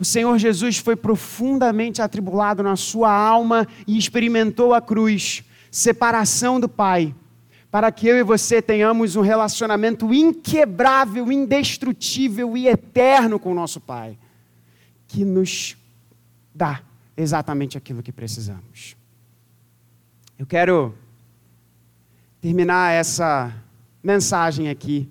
O 0.00 0.04
Senhor 0.04 0.38
Jesus 0.38 0.78
foi 0.78 0.96
profundamente 0.96 2.00
atribulado 2.00 2.62
na 2.62 2.74
sua 2.74 3.12
alma 3.12 3.68
e 3.86 3.98
experimentou 3.98 4.72
a 4.72 4.80
cruz, 4.80 5.44
separação 5.70 6.58
do 6.58 6.68
Pai 6.68 7.14
para 7.70 7.92
que 7.92 8.08
eu 8.08 8.18
e 8.18 8.24
você 8.24 8.60
tenhamos 8.60 9.14
um 9.14 9.20
relacionamento 9.20 10.12
inquebrável, 10.12 11.30
indestrutível 11.30 12.56
e 12.56 12.66
eterno 12.66 13.38
com 13.38 13.52
o 13.52 13.54
nosso 13.54 13.80
Pai, 13.80 14.18
que 15.06 15.24
nos 15.24 15.76
dá 16.52 16.82
exatamente 17.16 17.78
aquilo 17.78 18.02
que 18.02 18.10
precisamos. 18.10 18.96
Eu 20.36 20.46
quero 20.46 20.94
terminar 22.40 22.92
essa 22.92 23.54
mensagem 24.02 24.68
aqui 24.68 25.08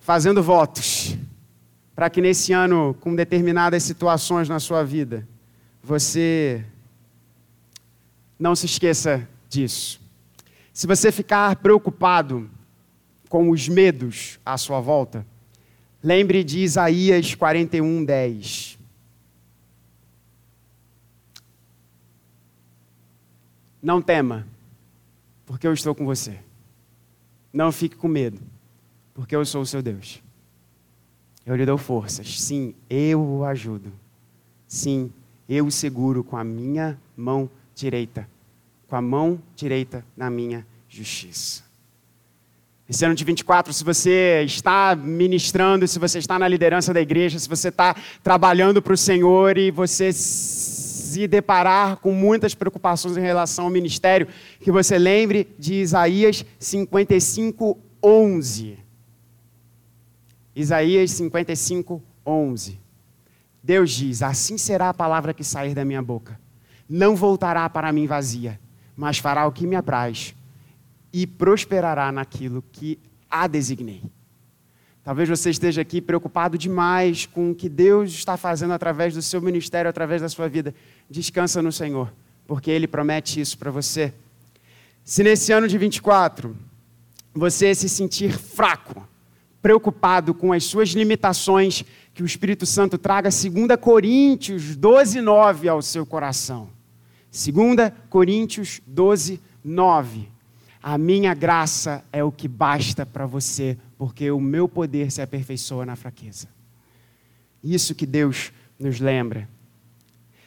fazendo 0.00 0.42
votos 0.42 1.16
para 2.00 2.08
que 2.08 2.22
nesse 2.22 2.50
ano, 2.50 2.96
com 2.98 3.14
determinadas 3.14 3.82
situações 3.82 4.48
na 4.48 4.58
sua 4.58 4.82
vida, 4.82 5.28
você 5.82 6.64
não 8.38 8.56
se 8.56 8.64
esqueça 8.64 9.28
disso. 9.50 10.00
Se 10.72 10.86
você 10.86 11.12
ficar 11.12 11.56
preocupado 11.56 12.50
com 13.28 13.50
os 13.50 13.68
medos 13.68 14.40
à 14.46 14.56
sua 14.56 14.80
volta, 14.80 15.26
lembre 16.02 16.42
de 16.42 16.60
Isaías 16.60 17.34
41, 17.34 18.02
10. 18.02 18.78
Não 23.82 24.00
tema, 24.00 24.46
porque 25.44 25.66
eu 25.66 25.74
estou 25.74 25.94
com 25.94 26.06
você. 26.06 26.38
Não 27.52 27.70
fique 27.70 27.94
com 27.94 28.08
medo, 28.08 28.40
porque 29.12 29.36
eu 29.36 29.44
sou 29.44 29.60
o 29.60 29.66
seu 29.66 29.82
Deus. 29.82 30.22
Eu 31.44 31.56
lhe 31.56 31.66
dou 31.66 31.78
forças. 31.78 32.40
Sim, 32.40 32.74
eu 32.88 33.20
o 33.20 33.44
ajudo. 33.44 33.92
Sim, 34.66 35.12
eu 35.48 35.66
o 35.66 35.70
seguro 35.70 36.22
com 36.22 36.36
a 36.36 36.44
minha 36.44 36.98
mão 37.16 37.50
direita, 37.74 38.28
com 38.86 38.96
a 38.96 39.02
mão 39.02 39.40
direita 39.56 40.04
na 40.16 40.30
minha 40.30 40.66
justiça. 40.88 41.64
Esse 42.88 43.04
ano 43.04 43.14
de 43.14 43.24
24, 43.24 43.72
se 43.72 43.84
você 43.84 44.42
está 44.44 44.96
ministrando, 44.96 45.86
se 45.86 45.96
você 45.96 46.18
está 46.18 46.38
na 46.40 46.48
liderança 46.48 46.92
da 46.92 47.00
igreja, 47.00 47.38
se 47.38 47.48
você 47.48 47.68
está 47.68 47.94
trabalhando 48.20 48.82
para 48.82 48.92
o 48.92 48.96
Senhor 48.96 49.56
e 49.56 49.70
você 49.70 50.12
se 50.12 51.28
deparar 51.28 51.98
com 51.98 52.12
muitas 52.12 52.52
preocupações 52.52 53.16
em 53.16 53.20
relação 53.20 53.66
ao 53.66 53.70
ministério, 53.70 54.26
que 54.60 54.72
você 54.72 54.98
lembre 54.98 55.48
de 55.56 55.74
Isaías 55.74 56.44
55, 56.58 57.78
11. 58.02 58.78
Isaías 60.54 61.10
55, 61.12 62.02
11. 62.26 62.78
Deus 63.62 63.90
diz: 63.90 64.22
Assim 64.22 64.58
será 64.58 64.88
a 64.88 64.94
palavra 64.94 65.34
que 65.34 65.44
sair 65.44 65.74
da 65.74 65.84
minha 65.84 66.02
boca. 66.02 66.38
Não 66.88 67.14
voltará 67.14 67.68
para 67.68 67.92
mim 67.92 68.06
vazia, 68.06 68.58
mas 68.96 69.18
fará 69.18 69.46
o 69.46 69.52
que 69.52 69.66
me 69.66 69.76
apraz 69.76 70.34
e 71.12 71.26
prosperará 71.26 72.10
naquilo 72.10 72.64
que 72.72 72.98
a 73.30 73.46
designei. 73.46 74.02
Talvez 75.02 75.28
você 75.28 75.50
esteja 75.50 75.80
aqui 75.80 76.00
preocupado 76.00 76.58
demais 76.58 77.26
com 77.26 77.50
o 77.50 77.54
que 77.54 77.68
Deus 77.68 78.10
está 78.10 78.36
fazendo 78.36 78.72
através 78.72 79.14
do 79.14 79.22
seu 79.22 79.40
ministério, 79.40 79.88
através 79.88 80.20
da 80.20 80.28
sua 80.28 80.48
vida. 80.48 80.74
Descansa 81.08 81.62
no 81.62 81.72
Senhor, 81.72 82.12
porque 82.46 82.70
Ele 82.70 82.86
promete 82.86 83.40
isso 83.40 83.56
para 83.56 83.70
você. 83.70 84.12
Se 85.04 85.22
nesse 85.22 85.52
ano 85.52 85.66
de 85.66 85.78
24 85.78 86.56
você 87.34 87.74
se 87.74 87.88
sentir 87.88 88.36
fraco, 88.36 89.08
preocupado 89.62 90.32
com 90.34 90.52
as 90.52 90.64
suas 90.64 90.90
limitações, 90.90 91.84
que 92.14 92.22
o 92.22 92.26
Espírito 92.26 92.66
Santo 92.66 92.98
traga 92.98 93.28
2 93.28 93.80
Coríntios 93.80 94.76
12, 94.76 95.20
9 95.20 95.68
ao 95.68 95.82
seu 95.82 96.04
coração. 96.04 96.68
2 97.30 97.92
Coríntios 98.08 98.80
12, 98.86 99.40
9. 99.64 100.28
A 100.82 100.96
minha 100.96 101.34
graça 101.34 102.02
é 102.12 102.24
o 102.24 102.32
que 102.32 102.48
basta 102.48 103.04
para 103.04 103.26
você, 103.26 103.76
porque 103.98 104.30
o 104.30 104.40
meu 104.40 104.66
poder 104.68 105.10
se 105.10 105.20
aperfeiçoa 105.20 105.84
na 105.84 105.94
fraqueza. 105.94 106.48
Isso 107.62 107.94
que 107.94 108.06
Deus 108.06 108.52
nos 108.78 108.98
lembra. 108.98 109.46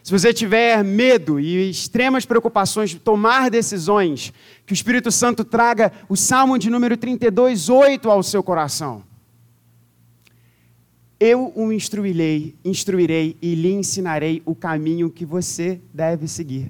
Se 0.04 0.12
você 0.12 0.34
tiver 0.34 0.84
medo 0.84 1.40
e 1.40 1.70
extremas 1.70 2.26
preocupações 2.26 2.90
de 2.90 3.00
tomar 3.00 3.50
decisões, 3.50 4.34
que 4.66 4.74
o 4.74 4.76
Espírito 4.76 5.10
Santo 5.10 5.46
traga 5.46 5.94
o 6.10 6.18
Salmo 6.18 6.60
de 6.60 6.70
número 6.70 6.98
32, 6.98 7.70
8 7.70 8.12
ao 8.12 8.22
seu 8.22 8.44
coração. 8.44 9.02
Eu 11.18 11.54
o 11.56 11.72
instruirei, 11.72 12.54
instruirei 12.66 13.38
e 13.42 13.56
lhe 13.56 13.72
ensinarei 13.72 14.42
o 14.46 14.54
caminho 14.54 15.10
que 15.10 15.26
você 15.26 15.80
deve 15.94 16.28
seguir. 16.28 16.70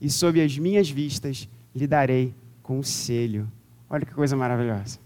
E 0.00 0.08
sob 0.08 0.40
as 0.42 0.56
minhas 0.56 0.88
vistas 0.88 1.46
lhe 1.76 1.86
darei 1.86 2.34
conselho. 2.62 3.46
Olha 3.90 4.06
que 4.06 4.14
coisa 4.14 4.34
maravilhosa. 4.34 4.98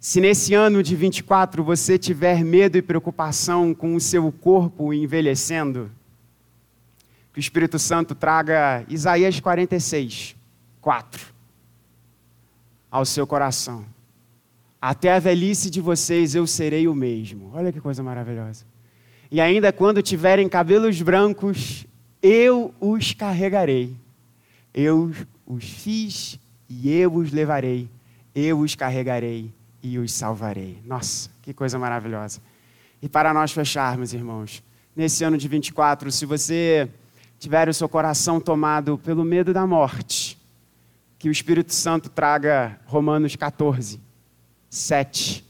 Se 0.00 0.18
nesse 0.18 0.54
ano 0.54 0.82
de 0.82 0.96
24 0.96 1.62
você 1.62 1.98
tiver 1.98 2.42
medo 2.42 2.78
e 2.78 2.80
preocupação 2.80 3.74
com 3.74 3.94
o 3.94 4.00
seu 4.00 4.32
corpo 4.32 4.94
envelhecendo, 4.94 5.90
que 7.34 7.38
o 7.38 7.40
Espírito 7.40 7.78
Santo 7.78 8.14
traga 8.14 8.82
Isaías 8.88 9.38
46, 9.38 10.34
4 10.80 11.34
ao 12.90 13.04
seu 13.04 13.26
coração. 13.26 13.84
Até 14.80 15.12
a 15.12 15.18
velhice 15.18 15.68
de 15.68 15.82
vocês 15.82 16.34
eu 16.34 16.46
serei 16.46 16.88
o 16.88 16.94
mesmo. 16.94 17.50
Olha 17.52 17.70
que 17.70 17.78
coisa 17.78 18.02
maravilhosa. 18.02 18.64
E 19.30 19.38
ainda 19.38 19.70
quando 19.70 20.00
tiverem 20.00 20.48
cabelos 20.48 21.02
brancos, 21.02 21.86
eu 22.22 22.74
os 22.80 23.12
carregarei. 23.12 23.94
Eu 24.72 25.12
os 25.46 25.64
fiz 25.64 26.40
e 26.70 26.90
eu 26.90 27.14
os 27.14 27.30
levarei. 27.32 27.86
Eu 28.34 28.60
os 28.60 28.74
carregarei 28.74 29.52
e 29.82 29.98
os 29.98 30.12
salvarei. 30.12 30.80
Nossa, 30.84 31.30
que 31.42 31.52
coisa 31.52 31.78
maravilhosa. 31.78 32.40
E 33.02 33.08
para 33.08 33.32
nós 33.32 33.52
fecharmos, 33.52 34.12
irmãos, 34.12 34.62
nesse 34.94 35.24
ano 35.24 35.38
de 35.38 35.48
24, 35.48 36.10
se 36.12 36.26
você 36.26 36.88
tiver 37.38 37.68
o 37.68 37.74
seu 37.74 37.88
coração 37.88 38.40
tomado 38.40 38.98
pelo 38.98 39.24
medo 39.24 39.52
da 39.52 39.66
morte, 39.66 40.38
que 41.18 41.28
o 41.28 41.32
Espírito 41.32 41.72
Santo 41.72 42.08
traga 42.08 42.78
Romanos 42.86 43.36
14, 43.36 44.00
7 44.68 45.44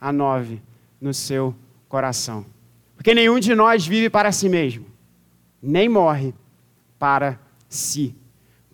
a 0.00 0.12
9 0.12 0.60
no 1.00 1.12
seu 1.12 1.54
coração. 1.88 2.46
Porque 2.96 3.14
nenhum 3.14 3.40
de 3.40 3.54
nós 3.54 3.86
vive 3.86 4.08
para 4.08 4.30
si 4.30 4.48
mesmo, 4.48 4.86
nem 5.60 5.88
morre 5.88 6.32
para 6.98 7.38
si. 7.68 8.14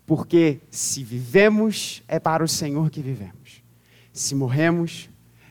Porque 0.05 0.59
se 0.69 1.03
vivemos, 1.03 2.03
é 2.07 2.19
para 2.19 2.43
o 2.43 2.47
Senhor 2.47 2.89
que 2.89 3.01
vivemos. 3.01 3.58
Se 4.13 4.35
morremos, 4.35 5.09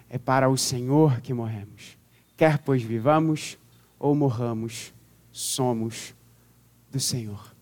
é 0.08 0.18
para 0.18 0.48
o 0.48 0.56
Senhor 0.56 1.20
que 1.20 1.32
morremos. 1.32 1.96
Quer 2.36 2.58
pois 2.58 2.82
vivamos 2.82 3.58
ou 3.98 4.14
morramos, 4.14 4.92
somos 5.32 6.14
do 6.90 7.00
Senhor. 7.00 7.54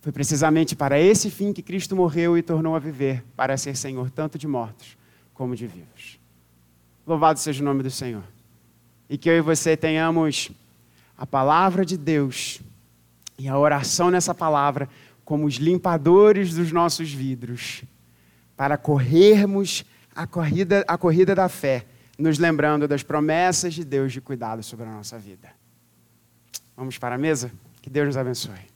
Foi 0.00 0.12
precisamente 0.12 0.76
para 0.76 1.00
esse 1.00 1.30
fim 1.30 1.52
que 1.52 1.62
Cristo 1.62 1.96
morreu 1.96 2.36
e 2.36 2.42
tornou 2.42 2.76
a 2.76 2.78
viver, 2.78 3.24
para 3.34 3.56
ser 3.56 3.76
Senhor 3.76 4.10
tanto 4.10 4.38
de 4.38 4.46
mortos 4.46 4.96
como 5.32 5.56
de 5.56 5.66
vivos. 5.66 6.18
Louvado 7.06 7.38
seja 7.38 7.62
o 7.62 7.64
nome 7.64 7.82
do 7.82 7.90
Senhor. 7.90 8.22
E 9.08 9.18
que 9.18 9.28
eu 9.28 9.36
e 9.36 9.40
você 9.40 9.76
tenhamos 9.76 10.50
a 11.16 11.26
palavra 11.26 11.84
de 11.84 11.96
Deus 11.96 12.60
e 13.38 13.48
a 13.48 13.58
oração 13.58 14.10
nessa 14.10 14.34
palavra 14.34 14.88
como 15.24 15.46
os 15.46 15.54
limpadores 15.54 16.54
dos 16.54 16.70
nossos 16.70 17.12
vidros, 17.12 17.82
para 18.56 18.76
corrermos 18.76 19.84
a 20.14 20.26
corrida, 20.26 20.84
a 20.86 20.96
corrida 20.96 21.34
da 21.34 21.48
fé, 21.48 21.86
nos 22.18 22.38
lembrando 22.38 22.86
das 22.86 23.02
promessas 23.02 23.74
de 23.74 23.84
Deus 23.84 24.12
de 24.12 24.20
cuidado 24.20 24.62
sobre 24.62 24.86
a 24.86 24.90
nossa 24.90 25.18
vida. 25.18 25.52
Vamos 26.76 26.98
para 26.98 27.16
a 27.16 27.18
mesa? 27.18 27.50
Que 27.82 27.90
Deus 27.90 28.06
nos 28.06 28.16
abençoe. 28.16 28.73